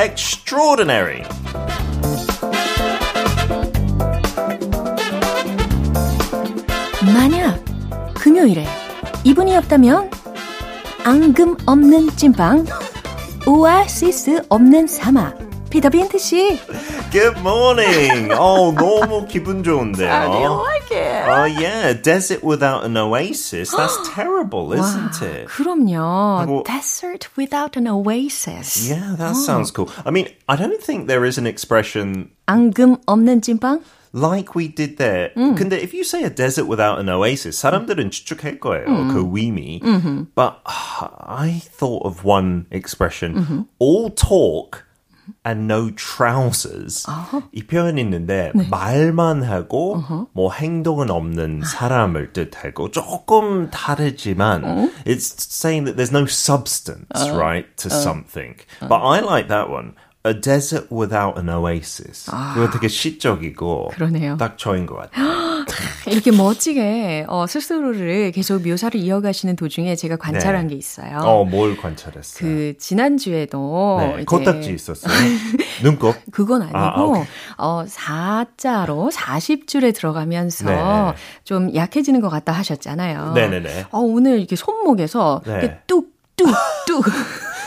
Extraordinary. 0.00 1.22
만약 7.14 7.62
금요일에 8.14 8.66
이분이 9.24 9.54
없다면 9.58 10.10
앙금 11.04 11.56
없는 11.66 12.08
찐빵 12.16 12.64
오아시스 13.46 14.44
없는 14.48 14.86
사막 14.86 15.38
피터빈트 15.68 16.18
씨 16.18 16.58
Good 17.10 17.40
morning. 17.40 18.32
Oh, 18.32 18.74
너무 18.74 19.26
기분 19.26 19.62
좋은데요. 19.62 20.08
How 20.89 20.89
do 20.89 20.95
you 20.95 21.01
like 21.01 21.05
it? 21.05 21.23
Oh, 21.27 21.45
yeah. 21.61 21.93
Desert 21.93 22.43
without 22.43 22.83
an 22.83 22.97
oasis. 22.97 23.71
That's 23.71 23.97
terrible, 24.09 24.73
isn't 24.73 25.21
it? 25.21 25.47
그럼요. 25.47 25.93
하고- 26.45 26.63
Desert 26.65 27.27
without 27.37 27.77
an 27.77 27.87
oasis. 27.87 28.89
Yeah, 28.89 29.15
that 29.17 29.35
sounds 29.35 29.71
cool. 29.71 29.89
I 30.05 30.11
mean, 30.11 30.27
I 30.49 30.55
don't 30.55 30.81
think 30.81 31.07
there 31.07 31.25
is 31.25 31.37
an 31.37 31.47
expression 31.47 32.31
앙금 32.47 32.97
없는 33.05 33.41
찐빵? 33.41 33.81
like 34.13 34.55
we 34.55 34.69
did 34.69 34.95
there. 34.97 35.31
근데 35.35 35.73
if 35.83 35.93
you 35.93 36.05
say 36.05 36.23
a 36.23 36.29
desert 36.29 36.67
without 36.67 36.99
an 36.99 37.09
oasis, 37.09 37.59
사람들은 37.61 38.11
추측할 38.11 38.59
거예요. 38.59 38.85
그 39.11 39.27
의미. 39.27 39.81
But 40.35 40.61
uh, 40.65 41.09
I 41.27 41.61
thought 41.61 42.03
of 42.05 42.23
one 42.23 42.65
expression. 42.71 43.67
All 43.77 44.09
talk 44.09 44.85
and 45.45 45.71
no 45.71 45.91
trousers. 45.95 47.05
이 47.51 47.63
표현이 47.63 47.99
있는데 48.01 48.51
말만 48.69 49.43
하고 49.43 50.03
뭐 50.33 50.51
행동은 50.51 51.09
없는 51.09 51.63
사람을 51.65 52.33
뜻하고 52.33 52.91
조금 52.91 53.69
다르지만 53.69 54.91
it's 55.05 55.35
saying 55.37 55.85
that 55.85 55.97
there's 55.97 56.11
no 56.11 56.25
substance, 56.25 57.29
right, 57.31 57.67
to 57.77 57.89
something. 57.89 58.55
But 58.79 59.01
I 59.01 59.19
like 59.21 59.47
that 59.49 59.69
one. 59.69 59.93
A 60.27 60.33
desert 60.33 60.87
without 60.89 61.37
an 61.37 61.49
oasis. 61.49 62.31
그거 62.55 62.71
되게 62.71 62.87
시적이고 62.87 63.89
그러네요. 63.89 64.37
딱 64.37 64.57
저인 64.57 64.87
것 64.87 64.95
같아요. 64.95 65.23
이렇게 66.06 66.30
멋지게 66.30 67.26
어, 67.28 67.46
스스로를 67.46 68.32
계속 68.32 68.62
묘사를 68.66 68.98
이어가시는 68.98 69.56
도중에 69.56 69.96
제가 69.96 70.16
관찰한 70.16 70.66
네. 70.66 70.74
게 70.74 70.78
있어요. 70.78 71.18
어, 71.18 71.44
뭘 71.44 71.76
관찰했어요? 71.76 72.38
그 72.38 72.74
지난주에도 72.78 74.14
네, 74.16 74.24
코딱지 74.24 74.72
있었어요. 74.72 75.12
눈곱. 75.82 76.14
그건 76.32 76.62
아니고 76.62 76.78
아, 76.78 77.02
오케이. 77.02 77.24
어 77.56 77.84
4자로 77.86 79.10
40줄에 79.12 79.94
들어가면서 79.94 80.64
네. 80.70 81.14
좀 81.44 81.74
약해지는 81.74 82.20
것 82.20 82.28
같다 82.28 82.52
하셨잖아요. 82.52 83.32
네네네. 83.34 83.86
어, 83.90 83.98
오늘 83.98 84.38
이렇게 84.38 84.56
손목에서 84.56 85.42
네. 85.46 85.52
이렇게 85.52 85.78
뚝 85.86 86.20
뚝뚝 86.36 87.04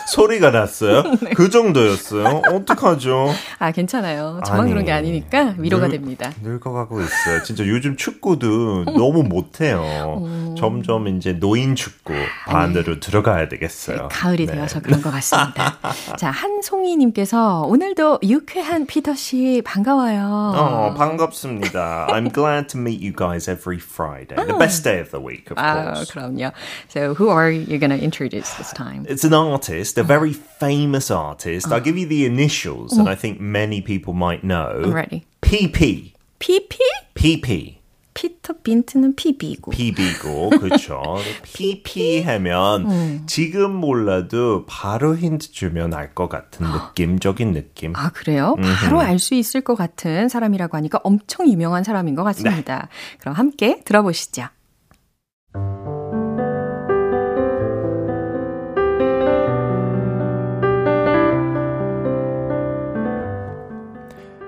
소리가 0.07 0.51
났어요. 0.51 1.03
그 1.35 1.49
정도였어요. 1.49 2.41
어떡하죠? 2.51 3.29
아 3.59 3.71
괜찮아요. 3.71 4.41
저만 4.45 4.61
아니, 4.61 4.71
그런 4.71 4.85
게 4.85 4.91
아니니까 4.91 5.55
위로가 5.57 5.87
늘- 5.87 5.93
됩니다. 5.97 6.31
늙어가고 6.41 7.01
있어요. 7.01 7.43
진짜 7.43 7.65
요즘 7.67 7.95
축구도 7.95 8.85
너무 8.85 9.23
못해요. 9.23 9.81
어. 9.83 10.55
점점 10.57 11.07
이제 11.07 11.33
노인 11.33 11.75
축구 11.75 12.13
반대로 12.45 12.99
들어가야 12.99 13.47
되겠어요. 13.49 14.09
가을이 14.11 14.45
네. 14.45 14.53
되어서 14.53 14.81
그런 14.81 15.01
것 15.01 15.11
같습니다. 15.11 15.77
자, 16.17 16.31
한송이님께서 16.31 17.61
오늘도 17.67 18.19
유쾌한 18.23 18.85
피터 18.85 19.15
씨 19.15 19.61
반가워요. 19.65 20.53
어, 20.55 20.93
반갑습니다. 20.95 22.07
I'm 22.09 22.31
glad 22.33 22.67
to 22.69 22.79
meet 22.79 23.01
you 23.03 23.13
guys 23.15 23.49
every 23.49 23.79
Friday. 23.79 24.35
The 24.35 24.57
best 24.57 24.83
day 24.83 24.99
of 25.01 25.11
the 25.11 25.23
week, 25.23 25.45
of 25.51 25.57
아, 25.57 25.83
course. 25.93 26.11
그럼요. 26.11 26.51
So, 26.89 27.13
who 27.13 27.29
are 27.29 27.51
you 27.51 27.79
going 27.79 27.89
to 27.91 27.97
introduce 28.01 28.49
this 28.55 28.73
time? 28.73 29.05
It's 29.07 29.23
an 29.23 29.33
artist, 29.33 29.92
a 29.97 30.03
very 30.03 30.33
famous 30.33 31.11
artist. 31.11 31.71
I'll 31.71 31.79
give 31.83 31.97
you 31.97 32.07
the 32.07 32.25
initials, 32.25 32.97
and 32.97 33.07
I 33.09 33.15
think 33.15 33.39
many 33.39 33.81
people 33.81 34.13
might 34.13 34.43
know. 34.43 34.81
I'm 34.83 34.93
ready. 34.93 35.25
PP. 35.41 36.13
PP? 36.39 36.77
PP. 37.15 37.77
피터 38.13 38.53
빈트는 38.61 39.15
PB고. 39.15 39.71
PB고, 39.71 40.51
그쵸. 40.59 41.01
PP 41.41 42.21
하면 42.21 43.25
지금 43.25 43.73
몰라도 43.75 44.65
바로 44.67 45.17
힌트 45.17 45.51
주면 45.51 45.95
알 45.95 46.13
것 46.13 46.29
같은 46.29 46.67
느낌적인 46.67 47.53
느낌. 47.53 47.93
아, 47.95 48.09
그래요? 48.11 48.55
바로 48.83 48.99
알 49.01 49.17
수 49.17 49.33
있을 49.33 49.61
것 49.61 49.73
같은 49.73 50.29
사람이라고 50.29 50.77
하니까 50.77 50.99
엄청 51.03 51.47
유명한 51.47 51.83
사람인 51.83 52.13
것 52.13 52.23
같습니다. 52.23 52.87
그럼 53.19 53.33
함께 53.33 53.81
들어보시죠. 53.83 54.43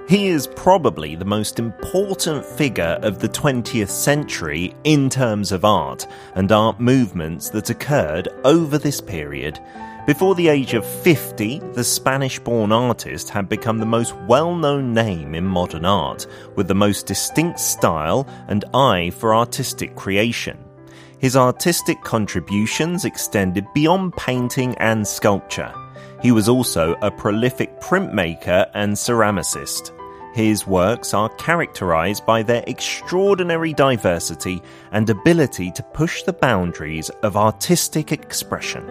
He 0.08 0.28
is 0.28 0.46
probably 0.46 1.16
the 1.16 1.26
most 1.26 1.58
important 1.58 2.46
figure 2.46 3.00
of 3.02 3.18
the 3.18 3.28
20th 3.28 3.90
century 3.90 4.76
in 4.84 5.10
terms 5.10 5.52
of 5.52 5.66
art 5.66 6.06
and 6.36 6.52
art 6.52 6.80
movements 6.80 7.50
that 7.50 7.72
occurred 7.72 8.28
over 8.44 8.78
this 8.78 9.02
period. 9.02 9.60
Before 10.06 10.36
the 10.36 10.48
age 10.48 10.76
of 10.76 10.86
50, 10.86 11.58
the 11.74 11.84
Spanish 11.84 12.38
born 12.38 12.72
artist 12.72 13.32
had 13.32 13.50
become 13.50 13.80
the 13.80 13.88
most 13.88 14.16
well 14.28 14.54
known 14.54 14.94
name 14.94 15.34
in 15.34 15.44
modern 15.44 15.86
art, 15.86 16.28
with 16.56 16.68
the 16.68 16.76
most 16.76 17.08
distinct 17.08 17.60
style 17.60 18.28
and 18.48 18.64
eye 18.76 19.10
for 19.10 19.34
artistic 19.34 19.96
creation. 19.96 20.60
His 21.18 21.36
artistic 21.36 22.00
contributions 22.04 23.06
extended 23.06 23.66
beyond 23.74 24.16
painting 24.18 24.76
and 24.78 25.08
sculpture. 25.08 25.74
He 26.22 26.32
was 26.32 26.48
also 26.48 26.96
a 27.02 27.10
prolific 27.10 27.80
printmaker 27.82 28.70
and 28.76 28.94
ceramicist. 28.94 29.95
His 30.36 30.68
works 30.68 31.14
are 31.14 31.30
characterized 31.30 32.26
by 32.26 32.44
their 32.44 32.62
extraordinary 32.68 33.72
diversity 33.72 34.62
and 34.92 35.10
ability 35.10 35.72
to 35.72 35.82
push 35.82 36.24
the 36.24 36.34
boundaries 36.34 37.10
of 37.24 37.38
artistic 37.38 38.12
expression. 38.12 38.84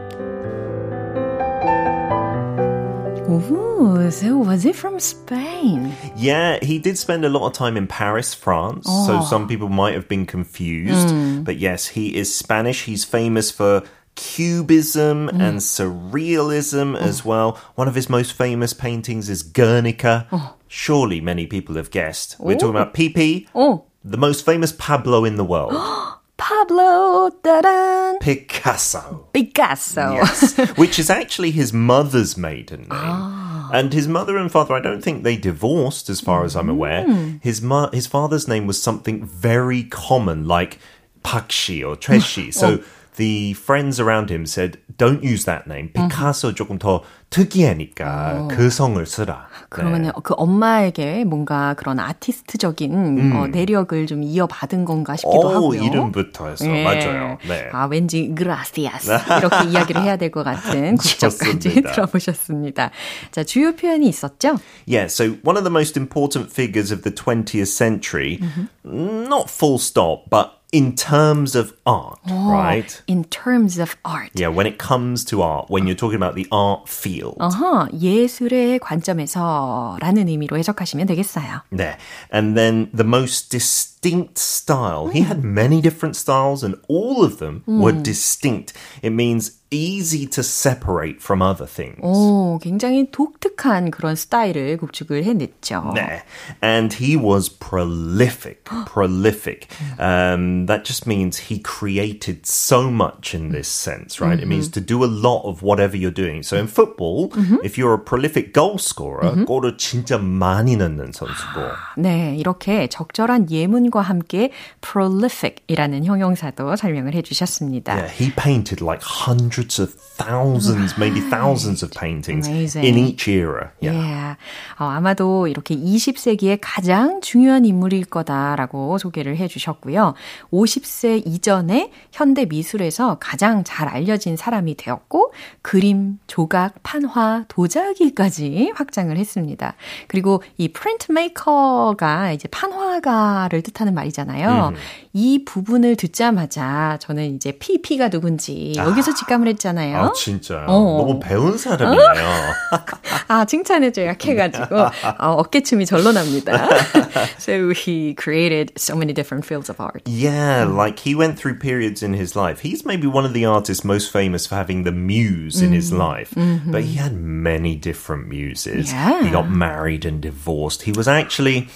Ooh, 3.29 4.11
so 4.11 4.39
was 4.39 4.65
it 4.65 4.75
from 4.75 4.99
Spain? 4.99 5.93
Yeah, 6.17 6.59
he 6.63 6.79
did 6.79 6.97
spend 6.97 7.27
a 7.27 7.29
lot 7.29 7.47
of 7.47 7.53
time 7.53 7.77
in 7.77 7.89
Paris, 7.89 8.33
France, 8.33 8.87
so 8.87 9.19
oh. 9.19 9.27
some 9.29 9.47
people 9.47 9.69
might 9.69 9.93
have 9.93 10.09
been 10.09 10.25
confused. 10.25 11.11
Hmm. 11.11 11.43
But 11.43 11.59
yes, 11.59 11.89
he 11.89 12.17
is 12.17 12.35
Spanish. 12.35 12.85
He's 12.85 13.05
famous 13.05 13.51
for 13.51 13.83
cubism 14.15 15.29
mm. 15.29 15.41
and 15.41 15.59
surrealism 15.59 16.95
oh. 16.95 16.99
as 16.99 17.25
well. 17.25 17.61
One 17.75 17.89
of 17.89 17.95
his 17.95 18.09
most 18.09 18.33
famous 18.33 18.73
paintings 18.73 19.29
is 19.29 19.43
Guernica. 19.43 20.27
Oh. 20.33 20.57
Surely 20.69 21.21
many 21.21 21.47
people 21.47 21.77
have 21.77 21.91
guessed. 21.91 22.37
We're 22.39 22.55
talking 22.55 22.71
about 22.71 22.95
PP, 22.95 23.49
oh. 23.55 23.85
the 24.05 24.17
most 24.17 24.45
famous 24.45 24.73
Pablo 24.73 25.25
in 25.25 25.37
the 25.37 25.45
world. 25.45 25.73
Pablo 26.37 27.31
da-dun. 27.43 28.19
Picasso. 28.19 29.29
Picasso. 29.33 30.15
Yes, 30.15 30.59
which 30.77 30.99
is 30.99 31.09
actually 31.09 31.53
his 31.53 31.73
mother's 31.73 32.37
maiden 32.37 32.89
name. 32.89 33.71
And 33.73 33.93
his 33.93 34.09
mother 34.09 34.37
and 34.37 34.51
father, 34.51 34.75
I 34.75 34.81
don't 34.81 35.03
think 35.03 35.23
they 35.23 35.37
divorced, 35.37 36.11
as 36.11 36.21
far 36.21 36.45
as 36.45 36.55
I'm 36.57 36.69
aware. 36.69 37.05
Mm. 37.07 37.43
His 37.43 37.63
mo- 37.63 37.91
his 37.93 38.07
father's 38.07 38.47
name 38.47 38.67
was 38.67 38.83
something 38.83 39.25
very 39.25 39.85
common, 39.85 40.47
like 40.47 40.79
Pakshi 41.23 41.87
or 41.87 41.97
Treshi. 41.97 42.53
So. 42.53 42.81
Oh. 42.81 42.85
The 43.17 43.53
friends 43.57 44.01
around 44.01 44.31
him 44.33 44.43
said, 44.47 44.79
"Don't 44.99 45.23
use 45.23 45.45
that 45.47 45.65
name. 45.69 45.91
Picasso 45.93 46.53
조금 46.55 46.79
더 46.79 47.03
특이하니까 47.31 48.49
그 48.51 48.71
성을 48.71 49.05
쓰라." 49.07 49.49
그러면 49.69 50.13
그 50.23 50.35
엄마에게 50.37 51.25
뭔가 51.25 51.75
그런 51.75 51.99
아티스트적인 52.01 53.33
어, 53.37 53.47
내력을 53.49 54.07
좀 54.07 54.23
이어받은 54.23 54.85
건가 54.85 55.17
싶기도 55.17 55.39
오, 55.49 55.49
하고요. 55.49 55.83
이름부터 55.83 56.49
해서 56.49 56.67
예. 56.67 56.85
맞아요. 56.85 57.39
네. 57.49 57.69
아, 57.73 57.87
왠지 57.87 58.33
gracias 58.37 59.09
이렇게 59.39 59.69
이야기를 59.71 60.03
해야 60.03 60.17
될 60.17 60.31
것 60.31 60.43
같은 60.43 60.97
국적까지. 60.97 61.83
들어보셨습니다. 61.83 62.91
자, 63.31 63.45
주요 63.45 63.75
표현이 63.77 64.09
있었죠? 64.09 64.57
Yeah, 64.87 65.07
so 65.07 65.37
one 65.45 65.57
of 65.57 65.65
the 65.65 65.71
most 65.71 65.97
important 65.99 66.51
figures 66.51 66.91
of 66.93 67.03
the 67.03 67.15
20th 67.15 67.67
century, 67.67 68.39
not 68.85 69.49
full 69.51 69.79
stop, 69.79 70.29
but 70.31 70.64
in 70.74 70.96
terms 70.96 71.56
of 71.56 71.74
art, 71.86 72.20
right? 72.28 73.02
In 73.08 73.24
terms 73.26 73.80
of 73.80 73.98
art. 74.06 74.30
Yeah, 74.36 74.50
when 74.50 74.68
it 74.68 74.78
comes 74.78 75.26
to 75.26 75.42
art, 75.42 75.70
when 75.70 75.88
you're 75.88 75.96
talking 75.96 76.18
about 76.18 76.36
the 76.36 76.48
art 76.52 76.88
field. 76.88 77.38
어허, 77.40 77.90
예술의 78.00 78.80
관점에서 78.80 79.98
라는 80.00 80.28
의미로 80.28 80.58
해석하시면 80.58 81.08
되겠어요. 81.08 81.62
There. 81.72 81.98
And 82.32 82.56
then 82.56 82.90
the 82.94 83.04
most 83.04 83.50
distinct 83.50 84.38
style. 84.38 85.08
He 85.08 85.22
had 85.22 85.44
many 85.44 85.82
different 85.82 86.16
styles, 86.16 86.64
and 86.64 86.76
all 86.88 87.24
of 87.24 87.40
them 87.40 87.64
were 87.66 87.92
distinct. 87.92 88.74
It 89.02 89.12
means 89.12 89.60
easy 89.74 90.26
to 90.26 90.42
separate 90.42 91.22
from 91.22 91.42
other 91.42 91.68
things. 91.68 92.00
오, 92.02 92.58
굉장히 92.62 93.12
독특한 93.12 93.92
그런 93.92 94.16
스타일을 94.16 94.78
구축을 94.78 95.24
해냈죠. 95.24 95.92
there. 95.94 96.24
And 96.64 96.94
he 96.94 97.16
was 97.16 97.50
prolific, 97.50 98.64
prolific. 98.88 99.68
Um, 100.00 100.66
that 100.66 100.86
just 100.86 101.06
means 101.06 101.50
he 101.50 101.60
created 101.60 102.48
so 102.48 102.90
much 102.90 103.36
in 103.36 103.50
this 103.52 103.68
sense, 103.68 104.20
right? 104.20 104.40
It 104.40 104.48
means 104.48 104.70
to 104.72 104.82
do 104.82 105.04
a 105.04 105.10
lot 105.12 105.44
of 105.46 105.62
whatever 105.62 105.96
you're 105.96 106.10
doing. 106.10 106.42
So 106.42 106.58
in 106.58 106.66
football, 106.68 107.30
if 107.64 107.78
you're 107.78 107.94
a 107.94 108.00
prolific 108.00 108.54
goal 108.54 108.80
scorer, 108.80 109.46
골을 109.46 109.78
진짜 109.78 110.18
많이 110.18 110.76
넣는 110.78 111.12
선수고. 111.12 111.70
네, 111.98 112.36
이렇게 112.38 112.88
적절한 112.88 113.52
예문과 113.52 114.02
함께 114.02 114.52
prolific이라는 114.82 116.06
형용사도 116.06 116.76
설명을 116.76 117.14
해주셨습니다. 117.14 117.94
Yeah, 117.94 118.12
he 118.12 118.32
painted 118.32 118.82
like 118.84 119.04
hundreds 119.04 119.60
hundreds 119.65 119.81
of 119.81 119.95
thousands, 120.17 120.95
maybe 120.97 121.21
thousands 121.29 121.83
of 121.83 121.91
paintings 121.91 122.47
Amazing. 122.47 122.85
in 122.85 122.99
each 122.99 123.27
era. 123.29 123.73
Yeah. 123.81 123.97
Yeah. 123.99 124.37
어, 124.79 124.85
아마도 124.85 125.49
이렇게 125.49 125.75
20세기의 125.75 126.59
가장 126.61 127.21
중요한 127.21 127.65
인물일 127.65 128.05
거다라고 128.05 128.99
소개를 128.99 129.37
해 129.37 129.49
주셨고요. 129.49 130.15
50세 130.53 131.27
이전에 131.27 131.91
현대 132.13 132.45
미술에서 132.45 133.19
가장 133.21 133.65
잘 133.65 133.89
알려진 133.89 134.37
사람이 134.37 134.77
되었고, 134.77 135.33
그림, 135.63 136.19
조각, 136.27 136.83
판화, 136.83 137.45
도자기까지 137.49 138.73
확장을 138.77 139.17
했습니다. 139.17 139.75
그리고 140.07 140.43
이 140.59 140.69
프린트메이커가 140.69 142.33
이제 142.33 142.47
판화가를 142.49 143.63
뜻하는 143.63 143.95
말이잖아요. 143.95 144.69
음. 144.75 144.77
이 145.13 145.45
부분을 145.45 145.97
듣자마자 145.97 146.99
저는 147.01 147.37
이제 147.37 147.53
PP가 147.53 148.11
누군지 148.11 148.75
여기서 148.77 149.15
직감을 149.15 149.54
했잖아요. 149.54 149.98
아, 149.98 150.14
진짜요? 150.14 150.66
어. 150.68 150.98
너무 150.98 151.20
배운 151.20 151.58
사람이네요. 151.58 152.54
아, 153.28 153.46
칭찬해줘 153.46 154.06
약해가지고 154.06 154.76
어, 155.20 155.32
어깨춤이 155.38 155.86
절로 155.86 156.12
납니다. 156.12 156.68
so 157.38 157.72
he 157.72 158.16
created 158.16 158.72
so 158.78 158.96
many 158.96 159.14
different 159.14 159.46
fields 159.46 159.70
of 159.70 159.80
art. 159.80 160.02
Yeah, 160.06 160.66
like 160.66 161.00
he 161.00 161.16
went 161.16 161.38
through 161.38 161.60
periods 161.60 162.04
in 162.04 162.14
his 162.14 162.36
life. 162.36 162.62
He's 162.62 162.86
maybe 162.86 163.08
one 163.08 163.26
of 163.26 163.34
the 163.34 163.46
artists 163.46 163.84
most 163.86 164.12
famous 164.12 164.46
for 164.48 164.56
having 164.56 164.84
the 164.84 164.92
muse 164.92 165.62
in 165.62 165.72
his 165.72 165.92
life, 165.92 166.34
but 166.66 166.84
he 166.84 166.96
had 166.96 167.14
many 167.16 167.76
different 167.76 168.28
muses. 168.28 168.92
Yeah. 168.92 169.24
He 169.24 169.30
got 169.30 169.50
married 169.50 170.06
and 170.06 170.22
divorced. 170.22 170.84
He 170.84 170.92
was 170.92 171.08
actually, 171.08 171.70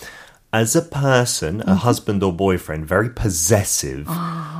As 0.52 0.76
a 0.76 0.82
person, 0.82 1.62
a 1.66 1.74
husband 1.74 2.24
or 2.24 2.32
boyfriend, 2.34 2.88
very 2.88 3.10
possessive. 3.14 4.06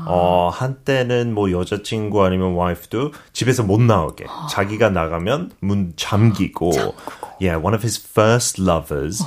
어, 0.07 0.51
한때는 0.53 1.35
뭐 1.35 1.51
여자친구 1.51 2.24
아니면 2.24 2.55
와이프도 2.55 3.12
집에서 3.33 3.62
못 3.62 3.81
나오게. 3.81 4.27
자기가 4.51 4.90
나가면 4.90 5.53
문 5.61 5.92
잠기고. 5.96 6.72
Yeah, 7.40 7.62
one 7.62 7.74
of 7.74 7.83
his 7.83 7.98
first 7.98 8.61
lovers. 8.61 9.24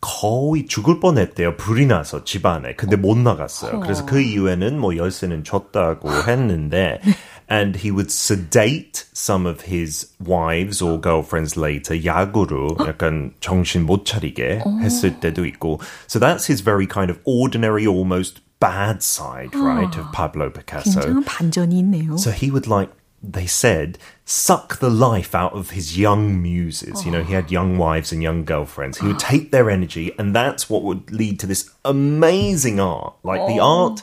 거의 0.00 0.66
죽을 0.66 0.98
뻔했대요. 0.98 1.56
불이 1.58 1.84
나서 1.86 2.24
집안에. 2.24 2.74
근데 2.74 2.96
못 2.96 3.18
나갔어요. 3.18 3.80
그래서 3.80 4.06
그 4.06 4.20
이후에는 4.20 4.78
뭐 4.78 4.96
열쇠는 4.96 5.44
줬다고 5.44 6.10
했는데 6.26 7.00
and 7.49 7.75
he 7.75 7.91
would 7.91 8.11
sedate 8.11 9.05
some 9.13 9.45
of 9.45 9.61
his 9.61 10.07
wives 10.19 10.81
or 10.81 10.99
girlfriends 10.99 11.55
later 11.55 11.93
야구로 11.95 12.75
약간 12.87 13.33
정신 13.39 13.85
못 13.85 14.05
차리게 14.05 14.63
했을 14.81 15.19
때도 15.19 15.45
있고. 15.45 15.79
So 16.07 16.19
that's 16.19 16.45
his 16.47 16.61
very 16.61 16.87
kind 16.87 17.09
of 17.09 17.19
ordinary 17.25 17.85
almost 17.85 18.41
bad 18.59 19.03
side, 19.03 19.53
right, 19.53 19.95
of 19.97 20.11
Pablo 20.11 20.49
Picasso. 20.49 21.01
굉장한 21.01 21.23
반전이 21.25 21.79
있네요. 21.79 22.17
So 22.17 22.31
he 22.31 22.49
would 22.49 22.67
like 22.67 22.89
they 23.21 23.47
said 23.47 23.97
suck 24.25 24.79
the 24.79 24.89
life 24.89 25.33
out 25.35 25.53
of 25.53 25.71
his 25.71 25.97
young 25.97 26.41
muses. 26.41 27.05
You 27.05 27.11
know, 27.11 27.23
he 27.23 27.33
had 27.33 27.51
young 27.51 27.77
wives 27.77 28.11
and 28.11 28.21
young 28.21 28.45
girlfriends. 28.45 28.97
He 28.99 29.07
would 29.07 29.19
take 29.19 29.51
their 29.51 29.69
energy 29.69 30.13
and 30.17 30.35
that's 30.35 30.69
what 30.69 30.83
would 30.83 31.11
lead 31.11 31.39
to 31.39 31.47
this 31.47 31.69
amazing 31.83 32.79
art. 32.79 33.13
Like 33.23 33.45
the 33.47 33.59
art 33.59 34.01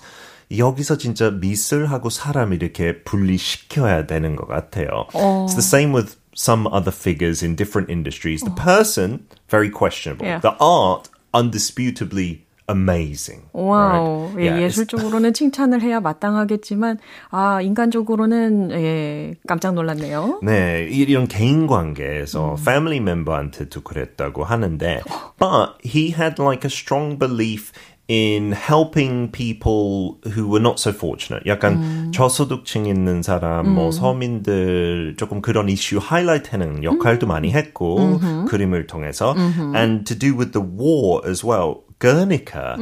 여기서 0.55 0.97
진짜 0.97 1.29
미술하고 1.31 2.09
사람 2.09 2.53
이렇게 2.53 3.03
분리시켜야 3.03 4.05
되는 4.05 4.35
것 4.35 4.47
같아요. 4.47 5.07
It's 5.13 5.55
the 5.55 5.59
same 5.59 5.93
with 5.93 6.15
some 6.35 6.67
other 6.67 6.91
figures 6.93 7.43
in 7.43 7.55
different 7.55 7.91
industries. 7.91 8.43
The 8.43 8.53
person, 8.55 9.25
very 9.49 9.69
questionable. 9.69 10.25
Yeah. 10.27 10.39
The 10.41 10.55
art, 10.59 11.09
undisputably 11.33 12.41
amazing. 12.69 13.43
와우. 13.53 14.29
right? 14.35 14.39
예, 14.39 14.45
Yeah, 14.47 14.63
예술적으로는 14.63 15.33
칭찬을 15.33 15.81
해야 15.81 15.99
마땅하겠지만, 16.01 16.99
아, 17.31 17.61
인간적으로는, 17.61 18.71
예, 18.71 19.33
깜짝 19.47 19.73
놀랐네요. 19.73 20.41
네, 20.43 20.87
이- 20.91 21.03
이런 21.03 21.27
개인 21.27 21.65
관계에서 21.67 22.57
패밀리 22.65 22.99
멤버한테도 22.99 23.81
그랬다고 23.81 24.43
하는데, 24.43 25.01
but 25.39 25.75
he 25.85 26.11
had 26.11 26.41
like 26.41 26.65
a 26.65 26.69
strong 26.69 27.17
belief 27.17 27.71
in 28.08 28.52
helping 28.52 29.30
people 29.30 30.18
who 30.34 30.46
were 30.48 30.60
not 30.60 30.78
so 30.78 30.92
fortunate. 30.92 31.46
약간 31.46 32.10
저소득층 32.12 32.86
있는 32.86 33.22
사람, 33.22 33.68
뭐 33.74 33.90
서민들 33.90 35.14
조금 35.16 35.40
그런 35.40 35.68
이슈 35.68 35.98
하이라이트하는 35.98 36.84
역할도 36.84 37.26
많이 37.26 37.52
했고 37.52 38.18
그림을 38.48 38.86
통해서, 38.86 39.34
and 39.74 40.04
to 40.04 40.14
do 40.18 40.34
with 40.36 40.52
the 40.52 40.60
war 40.60 41.22
as 41.26 41.44
well. 41.46 41.84
Guernica 42.00 42.76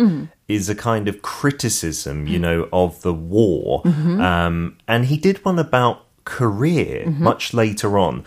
is 0.48 0.70
a 0.70 0.74
kind 0.74 1.06
of 1.06 1.20
criticism, 1.20 2.26
you 2.26 2.38
know, 2.38 2.66
of 2.72 3.02
the 3.02 3.12
war, 3.12 3.82
um, 3.84 4.78
and 4.88 5.04
he 5.04 5.18
did 5.18 5.44
one 5.44 5.58
about 5.60 6.03
career 6.25 7.05
much 7.19 7.53
later 7.53 7.97
on, 7.97 8.23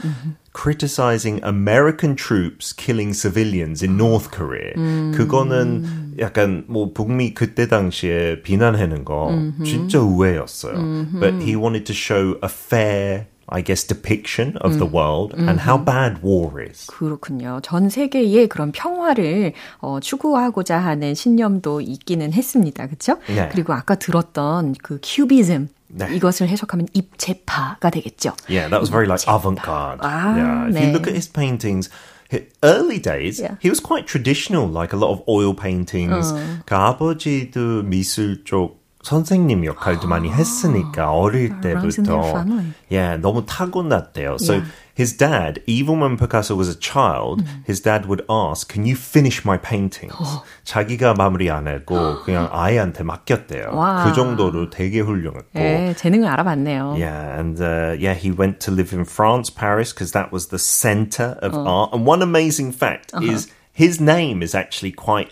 criticizing 0.52 1.40
American 1.42 2.16
troops 2.16 2.72
killing 2.72 3.12
civilians 3.12 3.82
in 3.82 3.96
North 3.96 4.30
Korea. 4.30 4.72
그거는 5.14 6.16
약간 6.18 6.64
뭐 6.68 6.92
북미 6.92 7.34
그때 7.34 7.68
당시에 7.68 8.42
비난하는 8.42 9.04
거 9.04 9.30
진짜 9.64 9.98
의외였어요. 9.98 11.20
But 11.20 11.42
he 11.42 11.56
wanted 11.56 11.84
to 11.86 11.94
show 11.94 12.38
a 12.42 12.48
fair, 12.48 13.26
I 13.48 13.62
guess, 13.62 13.86
depiction 13.86 14.56
of 14.60 14.78
the 14.78 14.86
world 14.86 15.34
and 15.36 15.60
how 15.60 15.78
bad 15.78 16.22
war 16.22 16.60
is. 16.62 16.86
그렇군요. 16.86 17.60
전 17.62 17.88
세계의 17.88 18.48
그런 18.48 18.72
평화를 18.72 19.52
어, 19.80 20.00
추구하고자 20.00 20.78
하는 20.78 21.14
신념도 21.14 21.80
있기는 21.80 22.32
했습니다. 22.32 22.86
그렇죠? 22.86 23.18
네. 23.26 23.48
그리고 23.50 23.72
아까 23.72 23.94
들었던 23.94 24.74
그 24.82 24.98
큐비즘 25.02 25.68
네. 25.87 26.13
이것을 26.15 26.47
해석하면 26.49 26.87
입체파가 26.93 27.89
되겠죠. 27.89 28.33
Yeah, 28.49 28.67
that 28.69 28.79
was 28.79 28.89
very 28.89 29.05
like 29.07 29.23
avant-garde. 29.27 29.99
Ah, 30.01 30.35
yeah, 30.35 30.69
if 30.69 30.75
you 30.79 30.87
네. 30.89 30.93
look 30.93 31.07
at 31.07 31.13
his 31.15 31.27
paintings, 31.31 31.89
hi- 32.31 32.47
early 32.63 32.99
days, 32.99 33.39
Yeah. 33.39 33.57
he 33.61 33.69
was 33.69 33.79
quite 33.79 34.05
traditional, 34.07 34.67
like 34.67 34.93
a 34.93 34.97
lot 34.99 35.11
of 35.13 35.21
oil 35.29 35.53
paintings. 35.53 36.33
그 36.65 36.75
아버지도 36.75 37.83
미술 37.83 38.43
쪽 38.43 38.76
선생님 39.03 39.65
역할도 39.65 40.07
많이 40.07 40.29
했으니까 40.31 41.11
어릴 41.11 41.51
runs 41.51 41.99
in 41.99 42.05
their 42.05 42.21
때부터 42.21 42.31
family. 42.31 42.65
yeah, 42.89 43.17
너무 43.19 43.45
타고났대요. 43.45 44.35
So 44.39 44.53
Yeah. 44.63 44.71
his 44.95 45.17
dad, 45.17 45.59
even 45.67 45.99
when 45.99 46.15
Picasso 46.15 46.55
was 46.55 46.69
a 46.69 46.79
child, 46.79 47.43
his 47.67 47.81
dad 47.83 48.05
would 48.07 48.23
ask, 48.29 48.71
"Can 48.71 48.85
you 48.87 48.95
finish 48.95 49.43
my 49.43 49.57
paintings?" 49.59 50.15
자기가 50.63 51.15
마무리 51.15 51.51
안 51.51 51.67
하고 51.67 52.23
그냥 52.23 52.47
아이한테 52.53 53.03
맡겼대요. 53.03 53.75
와. 53.75 54.05
그 54.05 54.13
정도로 54.13 54.69
되게 54.69 55.01
훌륭했고. 55.01 55.59
예, 55.59 55.93
재능을 55.97 56.29
알아봤네요. 56.29 56.95
Yeah, 56.95 57.35
and 57.37 57.59
uh, 57.61 57.97
yeah, 57.99 58.15
he 58.15 58.31
went 58.31 58.59
to 58.63 58.71
live 58.71 58.95
in 58.95 59.03
France, 59.03 59.49
Paris, 59.51 59.91
because 59.91 60.13
that 60.13 60.31
was 60.31 60.47
the 60.47 60.59
center 60.59 61.35
of 61.43 61.51
art. 61.67 61.91
And 61.91 62.07
one 62.07 62.21
amazing 62.23 62.71
fact 62.71 63.11
is 63.19 63.51
his 63.75 63.99
name 63.99 64.41
is 64.41 64.55
actually 64.55 64.95
quite 64.95 65.27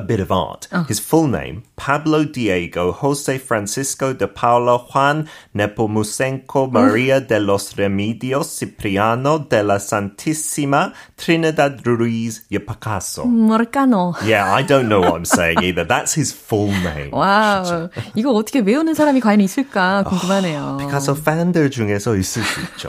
a 0.00 0.02
bit 0.02 0.20
of 0.20 0.32
art. 0.32 0.66
His 0.88 0.98
full 0.98 1.28
name, 1.28 1.62
Pablo 1.76 2.24
Diego 2.24 2.92
Jose 2.92 3.38
Francisco 3.38 4.12
de 4.12 4.26
Paula 4.26 4.78
Juan 4.78 5.28
Nepomuceno 5.54 6.70
Maria 6.70 7.20
de 7.20 7.38
los 7.38 7.76
Remedios 7.76 8.46
Cipriano 8.58 9.38
de 9.38 9.62
la 9.62 9.78
Santissima 9.78 10.92
Trinidad 11.16 11.78
Ruiz 11.84 12.46
y 12.50 12.58
Picasso. 12.58 13.24
모르까노. 13.24 14.14
Yeah, 14.24 14.52
I 14.52 14.62
don't 14.62 14.88
know 14.88 15.00
what 15.00 15.14
I'm 15.14 15.24
saying 15.24 15.62
either. 15.62 15.84
That's 15.84 16.14
his 16.14 16.32
full 16.32 16.72
name. 16.82 17.10
Wow. 17.12 17.88
이거 18.14 18.30
어떻게 18.32 18.60
외우는 18.60 18.94
사람이 18.94 19.20
과연 19.20 19.40
있을까 19.40 20.02
궁금하네요. 20.04 20.78
피카소 20.80 21.14
팬들 21.22 21.70
중에서 21.70 22.16
있을 22.16 22.42
수 22.42 22.60
있죠. 22.60 22.88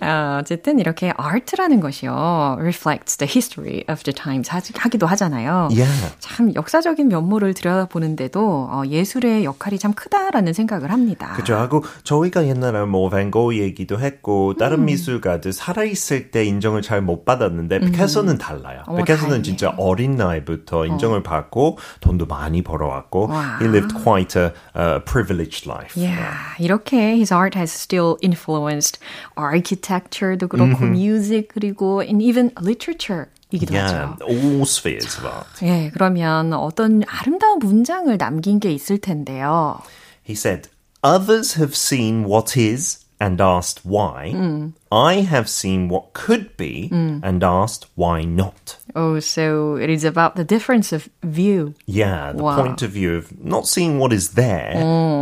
아, 0.00 0.38
어쨌든 0.40 0.78
이렇게 0.78 1.12
art라는 1.18 1.80
것이요. 1.80 2.56
reflects 2.58 3.16
the 3.16 3.28
history 3.30 3.84
of 3.88 4.02
the 4.04 4.12
times 4.14 4.50
하, 4.50 4.60
하기도 4.74 5.06
하잖아요. 5.06 5.68
Yeah. 5.70 5.86
참 6.18 6.54
역사적인 6.54 7.08
면모를 7.08 7.54
들여다보는데도 7.54 8.68
어, 8.70 8.82
예술의 8.86 9.44
역할이 9.44 9.78
참 9.78 9.92
크다라는 9.92 10.52
생각을 10.52 10.90
합니다. 10.90 11.32
그죠. 11.36 11.54
하고 11.56 11.84
저희가 12.04 12.46
옛날에 12.46 12.84
뭐 12.84 13.08
Van 13.10 13.29
Gogh 13.29 13.54
얘기도 13.54 14.00
했고 14.00 14.54
다른 14.54 14.84
미술가들 14.84 15.52
살아있을 15.52 16.30
때 16.30 16.44
인정을 16.44 16.82
잘 16.82 16.96
못 17.06 17.24
받았는데 17.24 17.80
피카소는 17.80 18.38
달라요. 18.38 18.82
어, 18.86 18.96
피카소는. 18.96 19.42
진짜 19.42 19.74
어린 19.76 20.16
나이부터 20.16 20.86
인정을 20.86 21.22
받고 21.22 21.78
돈도 22.00 22.26
많이 22.26 22.62
벌어왔고 22.62 23.28
와. 23.28 23.58
he 23.60 23.68
lived 23.68 23.94
quite 24.02 24.36
a, 24.38 24.50
a 24.74 24.98
privileged 25.04 25.68
life. 25.70 25.94
Yeah, 26.00 26.34
이렇게 26.58 27.14
his 27.14 27.32
art 27.32 27.56
has 27.56 27.70
still 27.70 28.16
influenced 28.22 28.98
architecture도 29.38 30.48
그렇고 30.48 30.84
music 30.86 31.48
그리고 31.54 32.02
and 32.02 32.22
even 32.22 32.50
literature 32.60 33.26
이기도 33.52 33.74
Yeah, 33.74 34.16
하죠. 34.18 34.28
all 34.28 34.62
spheres 34.62 35.16
of 35.18 35.26
art. 35.26 35.46
예, 35.64 35.90
그러면 35.94 36.52
어떤 36.52 37.02
아름다운 37.06 37.58
문장을 37.60 38.16
남긴 38.18 38.58
게 38.58 38.72
있을 38.72 38.98
텐데요. 38.98 39.80
He 40.28 40.34
said, 40.34 40.68
Others 41.04 41.56
have 41.58 41.74
seen 41.74 42.24
what 42.26 42.58
is 42.58 43.05
and 43.21 43.39
asked 43.39 43.85
why. 43.85 44.33
Mm. 44.33 44.73
I 44.91 45.21
have 45.21 45.47
seen 45.47 45.89
what 45.89 46.13
could 46.13 46.57
be 46.57 46.89
and 46.91 47.43
asked 47.43 47.85
why 47.95 48.23
not. 48.25 48.77
Oh, 48.95 49.19
so 49.21 49.77
it 49.77 49.91
is 49.91 50.03
about 50.03 50.35
the 50.35 50.43
difference 50.43 50.91
of 50.91 51.07
view. 51.21 51.75
Yeah, 51.85 52.33
the 52.33 52.41
Wow. 52.43 52.57
point 52.57 52.81
of 52.81 52.89
view 52.91 53.13
of 53.15 53.29
not 53.39 53.67
seeing 53.67 53.99
what 54.01 54.11
is 54.11 54.33
there, 54.33 54.73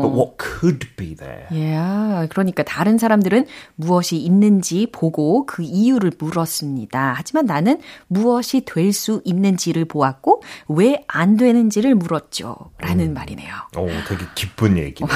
but 0.02 0.16
what 0.16 0.38
could 0.40 0.88
be 0.96 1.14
there. 1.14 1.46
Yeah, 1.52 2.26
그러니까 2.32 2.64
다른 2.64 2.98
사람들은 2.98 3.46
무엇이 3.76 4.16
있는지 4.18 4.88
보고 4.92 5.46
그 5.46 5.62
이유를 5.62 6.14
물었습니다. 6.18 7.14
하지만 7.18 7.46
나는 7.46 7.80
무엇이 8.08 8.62
될 8.64 8.94
수 8.94 9.22
있는지를 9.26 9.84
보았고 9.86 10.42
왜 10.70 11.04
안 11.10 11.36
되는지를 11.36 11.96
물었죠. 11.96 12.56
라는 12.80 13.14
말이네요. 13.14 13.54
오, 13.78 13.88
되게 14.08 14.24
기쁜 14.36 14.78
얘기네요. 14.78 15.12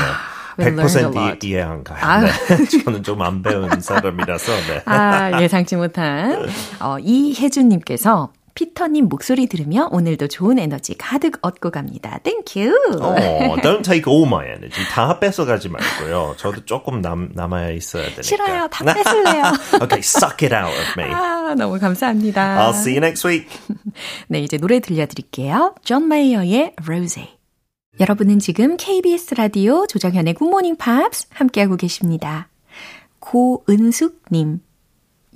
We 0.58 0.64
learned 0.64 0.80
a 0.80 1.04
100% 1.04 1.14
lot. 1.14 1.46
이, 1.46 1.50
이해 1.50 1.60
안 1.62 1.84
가요. 1.84 1.98
아유. 2.02 2.26
네. 2.26 2.82
저는 2.84 3.02
좀 3.02 3.22
안 3.22 3.42
배운 3.42 3.80
사람이라서. 3.80 4.52
네. 4.68 4.82
아, 4.86 5.40
예상치 5.42 5.76
못한. 5.76 6.46
어, 6.80 6.98
이혜준님께서 7.00 8.32
피터님 8.54 9.08
목소리 9.08 9.46
들으며 9.46 9.88
오늘도 9.92 10.26
좋은 10.26 10.58
에너지 10.58 10.96
가득 10.98 11.38
얻고 11.42 11.70
갑니다. 11.70 12.18
Thank 12.24 12.51
you. 12.51 12.72
어, 13.00 13.14
don't 13.62 13.84
take 13.84 14.12
all 14.12 14.26
my 14.26 14.44
energy. 14.46 14.84
다 14.90 15.20
뺏어가지 15.20 15.68
말고요. 15.68 16.34
저도 16.38 16.64
조금 16.64 17.00
남, 17.00 17.30
남아야 17.34 17.70
있어야 17.70 18.02
되니까. 18.06 18.22
싫어요. 18.22 18.66
다 18.68 18.84
뺏을래요. 18.84 19.42
okay, 19.80 20.00
suck 20.00 20.42
it 20.44 20.52
out 20.52 20.74
of 20.76 21.00
me. 21.00 21.04
아, 21.08 21.54
너무 21.56 21.78
감사합니다. 21.78 22.58
I'll 22.58 22.74
see 22.74 22.94
you 22.96 23.00
next 23.00 23.24
week. 23.24 23.46
네, 24.26 24.40
이제 24.40 24.56
노래 24.56 24.80
들려드릴게요. 24.80 25.76
존 25.84 26.08
메이어의 26.08 26.72
Rose. 26.84 27.37
여러분은 28.00 28.38
지금 28.38 28.76
KBS 28.76 29.34
라디오 29.34 29.84
조정현의 29.88 30.34
굿모닝 30.34 30.76
팝스 30.76 31.26
함께하고 31.30 31.76
계십니다. 31.76 32.48
고은숙님. 33.18 34.60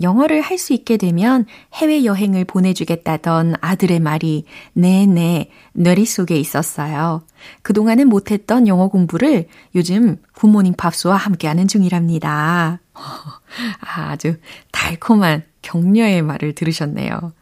영어를 0.00 0.40
할 0.40 0.58
수 0.58 0.72
있게 0.72 0.96
되면 0.96 1.44
해외여행을 1.74 2.44
보내주겠다던 2.44 3.56
아들의 3.60 3.98
말이 3.98 4.44
네네 4.74 5.50
뇌리 5.72 6.06
속에 6.06 6.36
있었어요. 6.36 7.22
그동안은 7.62 8.08
못했던 8.08 8.68
영어 8.68 8.86
공부를 8.88 9.48
요즘 9.74 10.18
굿모닝 10.34 10.74
팝스와 10.74 11.16
함께하는 11.16 11.66
중이랍니다. 11.66 12.80
아주 13.80 14.36
달콤한 14.70 15.42
격려의 15.62 16.22
말을 16.22 16.54
들으셨네요. 16.54 17.32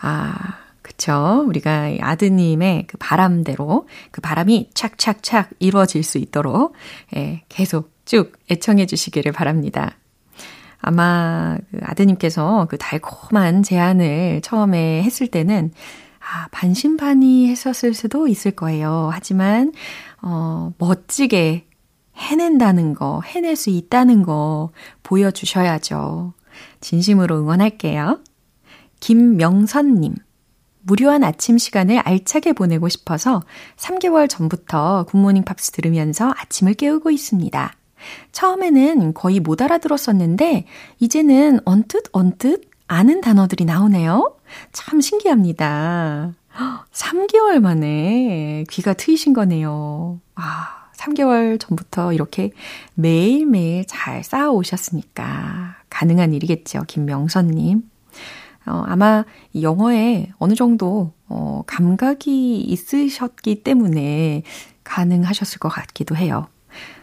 아, 0.00 0.58
그쵸. 0.96 1.44
우리가 1.46 1.88
이 1.90 1.98
아드님의 2.00 2.86
그 2.86 2.96
바람대로 2.98 3.86
그 4.10 4.20
바람이 4.22 4.70
착착착 4.72 5.50
이루어질 5.58 6.02
수 6.02 6.16
있도록 6.18 6.72
예, 7.14 7.42
계속 7.48 7.92
쭉 8.06 8.32
애청해 8.50 8.86
주시기를 8.86 9.32
바랍니다. 9.32 9.96
아마 10.80 11.58
그 11.70 11.78
아드님께서 11.82 12.66
그 12.70 12.78
달콤한 12.78 13.62
제안을 13.62 14.40
처음에 14.42 15.02
했을 15.02 15.26
때는 15.26 15.70
아, 16.18 16.48
반신반의 16.50 17.48
했었을 17.48 17.94
수도 17.94 18.26
있을 18.26 18.52
거예요. 18.52 19.10
하지만 19.12 19.72
어, 20.22 20.72
멋지게 20.78 21.66
해낸다는 22.16 22.94
거, 22.94 23.20
해낼 23.24 23.54
수 23.54 23.68
있다는 23.70 24.22
거 24.22 24.70
보여주셔야죠. 25.02 26.32
진심으로 26.80 27.36
응원할게요. 27.38 28.20
김명선님. 29.00 30.14
무료한 30.86 31.24
아침 31.24 31.58
시간을 31.58 31.98
알차게 31.98 32.52
보내고 32.52 32.88
싶어서 32.88 33.42
3개월 33.76 34.28
전부터 34.28 35.06
굿모닝 35.08 35.42
팝스 35.42 35.72
들으면서 35.72 36.32
아침을 36.36 36.74
깨우고 36.74 37.10
있습니다. 37.10 37.72
처음에는 38.30 39.14
거의 39.14 39.40
못 39.40 39.60
알아들었었는데, 39.62 40.66
이제는 41.00 41.60
언뜻 41.64 42.04
언뜻 42.12 42.70
아는 42.86 43.20
단어들이 43.20 43.64
나오네요. 43.64 44.36
참 44.72 45.00
신기합니다. 45.00 46.32
3개월 46.92 47.58
만에 47.60 48.64
귀가 48.70 48.92
트이신 48.94 49.32
거네요. 49.32 50.20
아, 50.36 50.88
3개월 50.96 51.58
전부터 51.58 52.12
이렇게 52.12 52.52
매일매일 52.94 53.84
잘 53.86 54.22
쌓아오셨으니까 54.22 55.76
가능한 55.90 56.32
일이겠죠. 56.32 56.84
김명선님. 56.86 57.82
어, 58.66 58.84
아마 58.86 59.24
이 59.52 59.62
영어에 59.62 60.30
어느 60.38 60.54
정도 60.54 61.12
어, 61.28 61.62
감각이 61.66 62.60
있으셨기 62.60 63.62
때문에 63.62 64.42
가능하셨을 64.84 65.58
것 65.58 65.68
같기도 65.68 66.16
해요. 66.16 66.48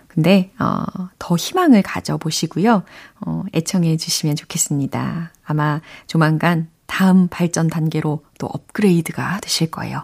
근데 0.08 0.52
어, 0.60 0.84
더 1.18 1.36
희망을 1.36 1.82
가져보시고요. 1.82 2.84
어, 3.26 3.44
애청해 3.56 3.98
주시면 3.98 4.36
좋겠습니다. 4.36 5.32
아마 5.44 5.82
조만간 6.08 6.70
다음 6.86 7.28
발전 7.28 7.68
단계로 7.68 8.24
또 8.38 8.48
업그레이드가 8.48 9.40
되실 9.42 9.72
거예요. 9.72 10.04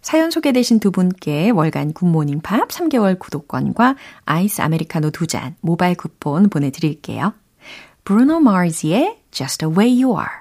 사연 0.00 0.30
소개되신 0.30 0.80
두 0.80 0.90
분께 0.90 1.50
월간 1.50 1.92
굿모닝 1.92 2.40
팝 2.40 2.66
3개월 2.68 3.18
구독권과 3.18 3.96
아이스 4.24 4.62
아메리카노 4.62 5.10
두 5.10 5.26
잔 5.26 5.56
모바일 5.60 5.94
쿠폰 5.96 6.48
보내드릴게요. 6.48 7.34
브루노 8.04 8.40
마르지의 8.40 9.18
Just 9.30 9.58
the 9.58 9.76
Way 9.76 10.02
You 10.02 10.16
Are 10.18 10.39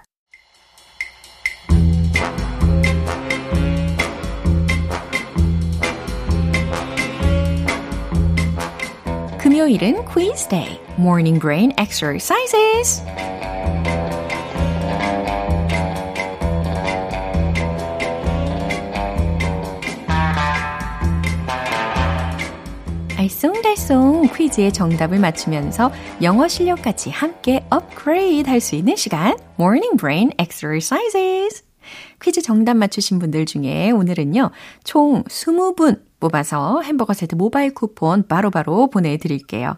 금요일은 9.60 10.06
quiz 10.06 10.48
day, 10.48 10.80
morning 10.98 11.38
brain 11.38 11.74
exercises. 11.78 13.04
알쏭달쏭 23.18 24.34
퀴즈의 24.34 24.72
정답을 24.72 25.20
맞추면서 25.20 25.92
영어 26.22 26.48
실력까지 26.48 27.10
함께 27.10 27.66
업그레이드 27.70 28.50
할 28.50 28.62
수 28.62 28.76
있는 28.76 28.96
시간, 28.96 29.38
morning 29.60 29.98
brain 29.98 30.32
exercises. 30.40 31.66
퀴즈 32.22 32.42
정답 32.42 32.78
맞추신 32.78 33.20
분들 33.20 33.46
중에 33.46 33.92
오늘은요, 33.92 34.52
총 34.86 35.24
20분 35.26 36.09
뽑아서 36.20 36.82
햄버거 36.82 37.14
세트 37.14 37.36
모바일 37.36 37.74
쿠폰 37.74 38.28
바로 38.28 38.52
바로 38.52 38.90
보내드릴게요. 38.90 39.78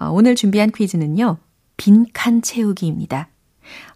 어, 0.00 0.08
오늘 0.10 0.34
준비한 0.34 0.70
퀴즈는요, 0.70 1.38
빈칸 1.76 2.42
채우기입니다. 2.42 3.28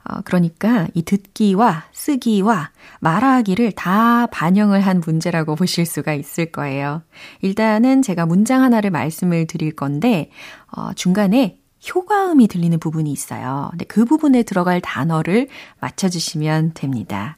어, 0.04 0.20
그러니까 0.24 0.86
이 0.94 1.02
듣기와 1.02 1.84
쓰기와 1.92 2.70
말하기를 3.00 3.72
다 3.72 4.26
반영을 4.26 4.80
한 4.80 5.02
문제라고 5.04 5.54
보실 5.56 5.86
수가 5.86 6.14
있을 6.14 6.52
거예요. 6.52 7.02
일단은 7.40 8.02
제가 8.02 8.26
문장 8.26 8.62
하나를 8.62 8.90
말씀을 8.90 9.46
드릴 9.46 9.74
건데, 9.74 10.30
어, 10.76 10.92
중간에 10.94 11.58
효과음이 11.94 12.48
들리는 12.48 12.78
부분이 12.78 13.10
있어요. 13.12 13.68
근데 13.70 13.84
그 13.84 14.04
부분에 14.04 14.42
들어갈 14.42 14.80
단어를 14.80 15.48
맞춰주시면 15.80 16.72
됩니다. 16.74 17.36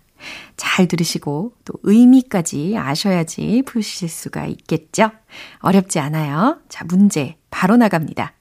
잘 0.57 0.87
들으시고 0.89 1.53
또 1.65 1.75
의미까지 1.83 2.77
아셔야지 2.77 3.63
푸실 3.67 4.09
수가 4.09 4.47
있겠죠? 4.47 5.11
어렵지 5.61 5.99
않아요. 5.99 6.61
자, 6.69 6.85
문제 6.85 7.37
바로 7.51 7.77
나갑니다. 7.77 8.35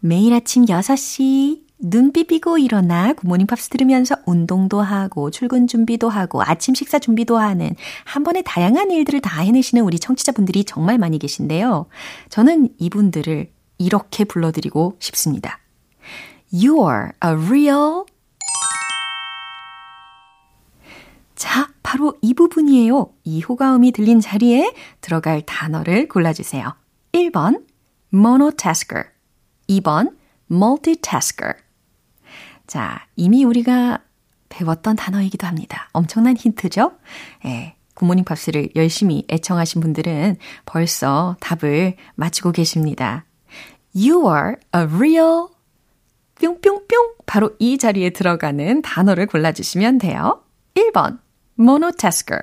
매일 0.00 0.34
아침 0.34 0.66
6시 0.66 1.64
눈 1.78 2.12
비비고 2.12 2.58
일어나 2.58 3.12
굿모닝 3.12 3.46
팝스 3.46 3.68
들으면서 3.68 4.16
운동도 4.26 4.80
하고 4.80 5.30
출근 5.30 5.66
준비도 5.66 6.08
하고 6.08 6.42
아침 6.42 6.74
식사 6.74 6.98
준비도 6.98 7.36
하는 7.36 7.74
한 8.04 8.22
번에 8.22 8.42
다양한 8.42 8.90
일들을 8.90 9.20
다 9.20 9.40
해내시는 9.40 9.82
우리 9.84 9.98
청취자분들이 9.98 10.64
정말 10.64 10.98
많이 10.98 11.18
계신데요. 11.18 11.86
저는 12.30 12.70
이분들을 12.78 13.50
이렇게 13.78 14.24
불러드리고 14.24 14.96
싶습니다. 14.98 15.60
You're 16.52 17.12
a 17.24 17.30
real 17.30 18.04
자, 21.44 21.68
바로 21.82 22.14
이 22.22 22.32
부분이에요. 22.32 23.10
이 23.24 23.44
효과음이 23.46 23.92
들린 23.92 24.18
자리에 24.18 24.72
들어갈 25.02 25.42
단어를 25.42 26.08
골라주세요. 26.08 26.74
1번, 27.12 27.66
monotasker. 28.14 29.10
2번, 29.68 30.16
multitasker. 30.50 31.56
자, 32.66 33.06
이미 33.16 33.44
우리가 33.44 33.98
배웠던 34.48 34.96
단어이기도 34.96 35.46
합니다. 35.46 35.90
엄청난 35.92 36.34
힌트죠? 36.34 36.92
예. 37.44 37.76
굿모닝 37.92 38.24
팝스를 38.24 38.70
열심히 38.74 39.26
애청하신 39.30 39.82
분들은 39.82 40.38
벌써 40.64 41.36
답을 41.40 41.96
맞추고 42.14 42.52
계십니다. 42.52 43.26
You 43.94 44.26
are 44.34 44.54
a 44.74 44.80
real 44.80 45.48
뿅뿅뿅 46.40 47.16
바로 47.26 47.50
이 47.58 47.76
자리에 47.76 48.10
들어가는 48.10 48.80
단어를 48.80 49.26
골라주시면 49.26 49.98
돼요. 49.98 50.42
1번 50.74 51.22
monotasker 51.58 52.42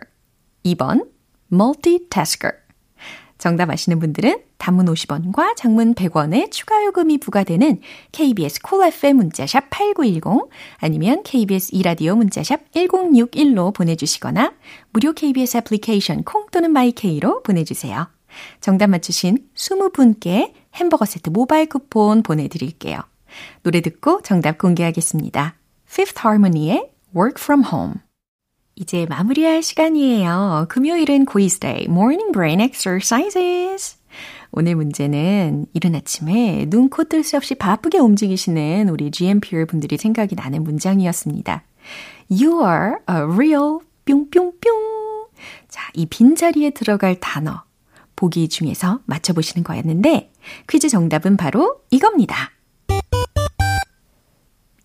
2번 0.64 1.08
multitasker 1.52 2.62
정답 3.42 3.72
아시는 3.72 3.98
분들은 4.00 4.44
단문 4.60 4.86
50원과 4.86 5.56
장문 5.56 5.96
100원의 5.96 6.52
추가 6.52 6.86
요금이 6.86 7.18
부과되는 7.18 7.82
KBS 8.12 8.62
콜 8.62 8.78
cool 8.78 8.94
FM 8.94 9.18
문자샵 9.18 9.72
8910 9.72 10.52
아니면 10.78 11.24
KBS 11.24 11.70
이라디오 11.74 12.16
문자샵 12.16 12.72
1061로 12.72 13.74
보내주시거나 13.74 14.54
무료 14.92 15.14
KBS 15.14 15.58
애플리케이션 15.58 16.24
콩 16.24 16.46
또는 16.52 16.72
마이케이로 16.72 17.42
보내주세요. 17.42 18.08
정답 18.62 18.92
맞추신 18.92 19.40
20분께 19.56 20.54
햄버거 20.76 21.06
세트 21.06 21.32
모바일 21.32 21.66
쿠폰 21.68 22.22
보내드릴게요. 22.22 23.00
노래 23.64 23.82
듣고 23.82 24.22
정답 24.22 24.60
공개하겠습니다. 24.60 25.56
Fifth 25.90 26.22
Harmony의 26.24 26.92
Work 27.16 27.42
From 27.42 27.64
Home 27.66 27.96
이제 28.82 29.06
마무리할 29.08 29.62
시간이에요. 29.62 30.66
금요일은 30.68 31.26
quiz 31.26 31.60
day, 31.60 31.86
morning 31.88 32.32
brain 32.32 32.60
exercises. 32.60 33.96
오늘 34.52 34.76
문제는 34.76 35.68
이른 35.74 35.94
아침에 35.94 36.66
눈, 36.68 36.90
코, 36.90 37.04
뜰새 37.04 37.38
없이 37.38 37.54
바쁘게 37.54 38.00
움직이시는 38.00 38.90
우리 38.90 39.12
GMPer 39.12 39.68
분들이 39.68 39.98
생각이 39.98 40.34
나는 40.34 40.64
문장이었습니다. 40.64 41.64
You 42.32 42.64
are 42.66 42.94
a 43.08 43.18
real 43.32 43.80
뿅뿅뿅. 44.06 45.30
자, 45.70 45.92
이 45.94 46.08
빈자리에 46.08 46.72
들어갈 46.72 47.20
단어. 47.20 47.64
보기 48.16 48.50
중에서 48.50 49.00
맞춰보시는 49.06 49.64
거였는데, 49.64 50.32
퀴즈 50.68 50.90
정답은 50.90 51.38
바로 51.38 51.82
이겁니다. 51.92 52.50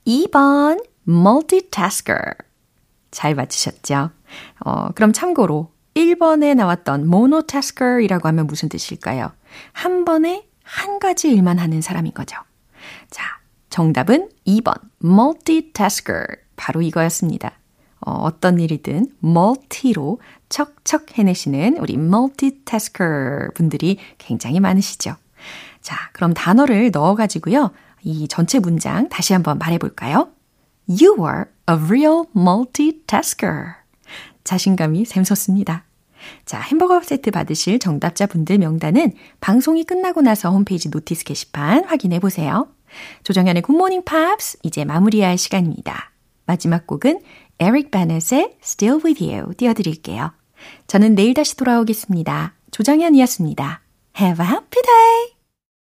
2번, 0.07 0.85
multitasker. 1.09 2.46
잘 3.17 3.35
맞히셨죠? 3.35 4.11
어, 4.61 4.89
그럼 4.91 5.15
참고로 5.15 5.73
1번에 5.95 6.55
나왔던 6.55 7.05
monotasker이라고 7.05 8.29
하면 8.29 8.47
무슨 8.47 8.69
뜻일까요? 8.69 9.33
한 9.73 10.05
번에 10.05 10.47
한 10.63 10.99
가지 10.99 11.31
일만 11.31 11.59
하는 11.59 11.81
사람인 11.81 12.13
거죠. 12.13 12.37
자, 13.09 13.25
정답은 13.71 14.29
2번 14.47 14.75
multitasker 15.03 16.27
바로 16.57 16.83
이거였습니다. 16.83 17.53
어, 18.01 18.11
어떤 18.11 18.61
일이든 18.61 19.07
multi로 19.25 20.21
척척 20.51 21.17
해내시는 21.17 21.79
우리 21.79 21.95
multitasker 21.95 23.55
분들이 23.55 23.99
굉장히 24.19 24.61
많으시죠. 24.61 25.17
자, 25.81 25.97
그럼 26.13 26.35
단어를 26.35 26.91
넣어가지고요. 26.91 27.71
이 28.03 28.29
전체 28.29 28.59
문장 28.59 29.09
다시 29.09 29.33
한번 29.33 29.57
말해볼까요? 29.57 30.36
You 30.89 31.17
are 31.19 31.47
a 31.69 31.77
real 31.77 32.25
multitasker. 32.35 33.75
자신감이 34.45 35.05
샘솟습니다. 35.05 35.85
자, 36.45 36.61
햄버거 36.61 37.01
세트 37.01 37.31
받으실 37.31 37.79
정답자 37.79 38.27
분들 38.27 38.59
명단은 38.59 39.13
방송이 39.41 39.85
끝나고 39.85 40.23
나서 40.23 40.51
홈페이지 40.51 40.89
notice 40.89 41.25
게시판 41.25 41.85
확인해 41.85 42.21
보세요. 42.21 42.69
조정현의 43.25 43.63
굿모닝 43.63 44.05
팝스 44.05 44.59
이제 44.63 44.85
마무리할 44.85 45.39
시간입니다. 45.39 46.13
마지막 46.47 46.87
곡은 46.87 47.21
에릭 47.59 47.91
베네의 47.91 48.59
Still 48.63 49.01
With 49.05 49.25
You 49.25 49.55
띄워드릴게요. 49.55 50.33
저는 50.87 51.15
내일 51.15 51.35
다시 51.35 51.57
돌아오겠습니다. 51.57 52.55
조정현이었습니다. 52.71 53.81
Have 54.19 54.45
a 54.45 54.51
happy 54.51 54.83
day! 54.83 55.36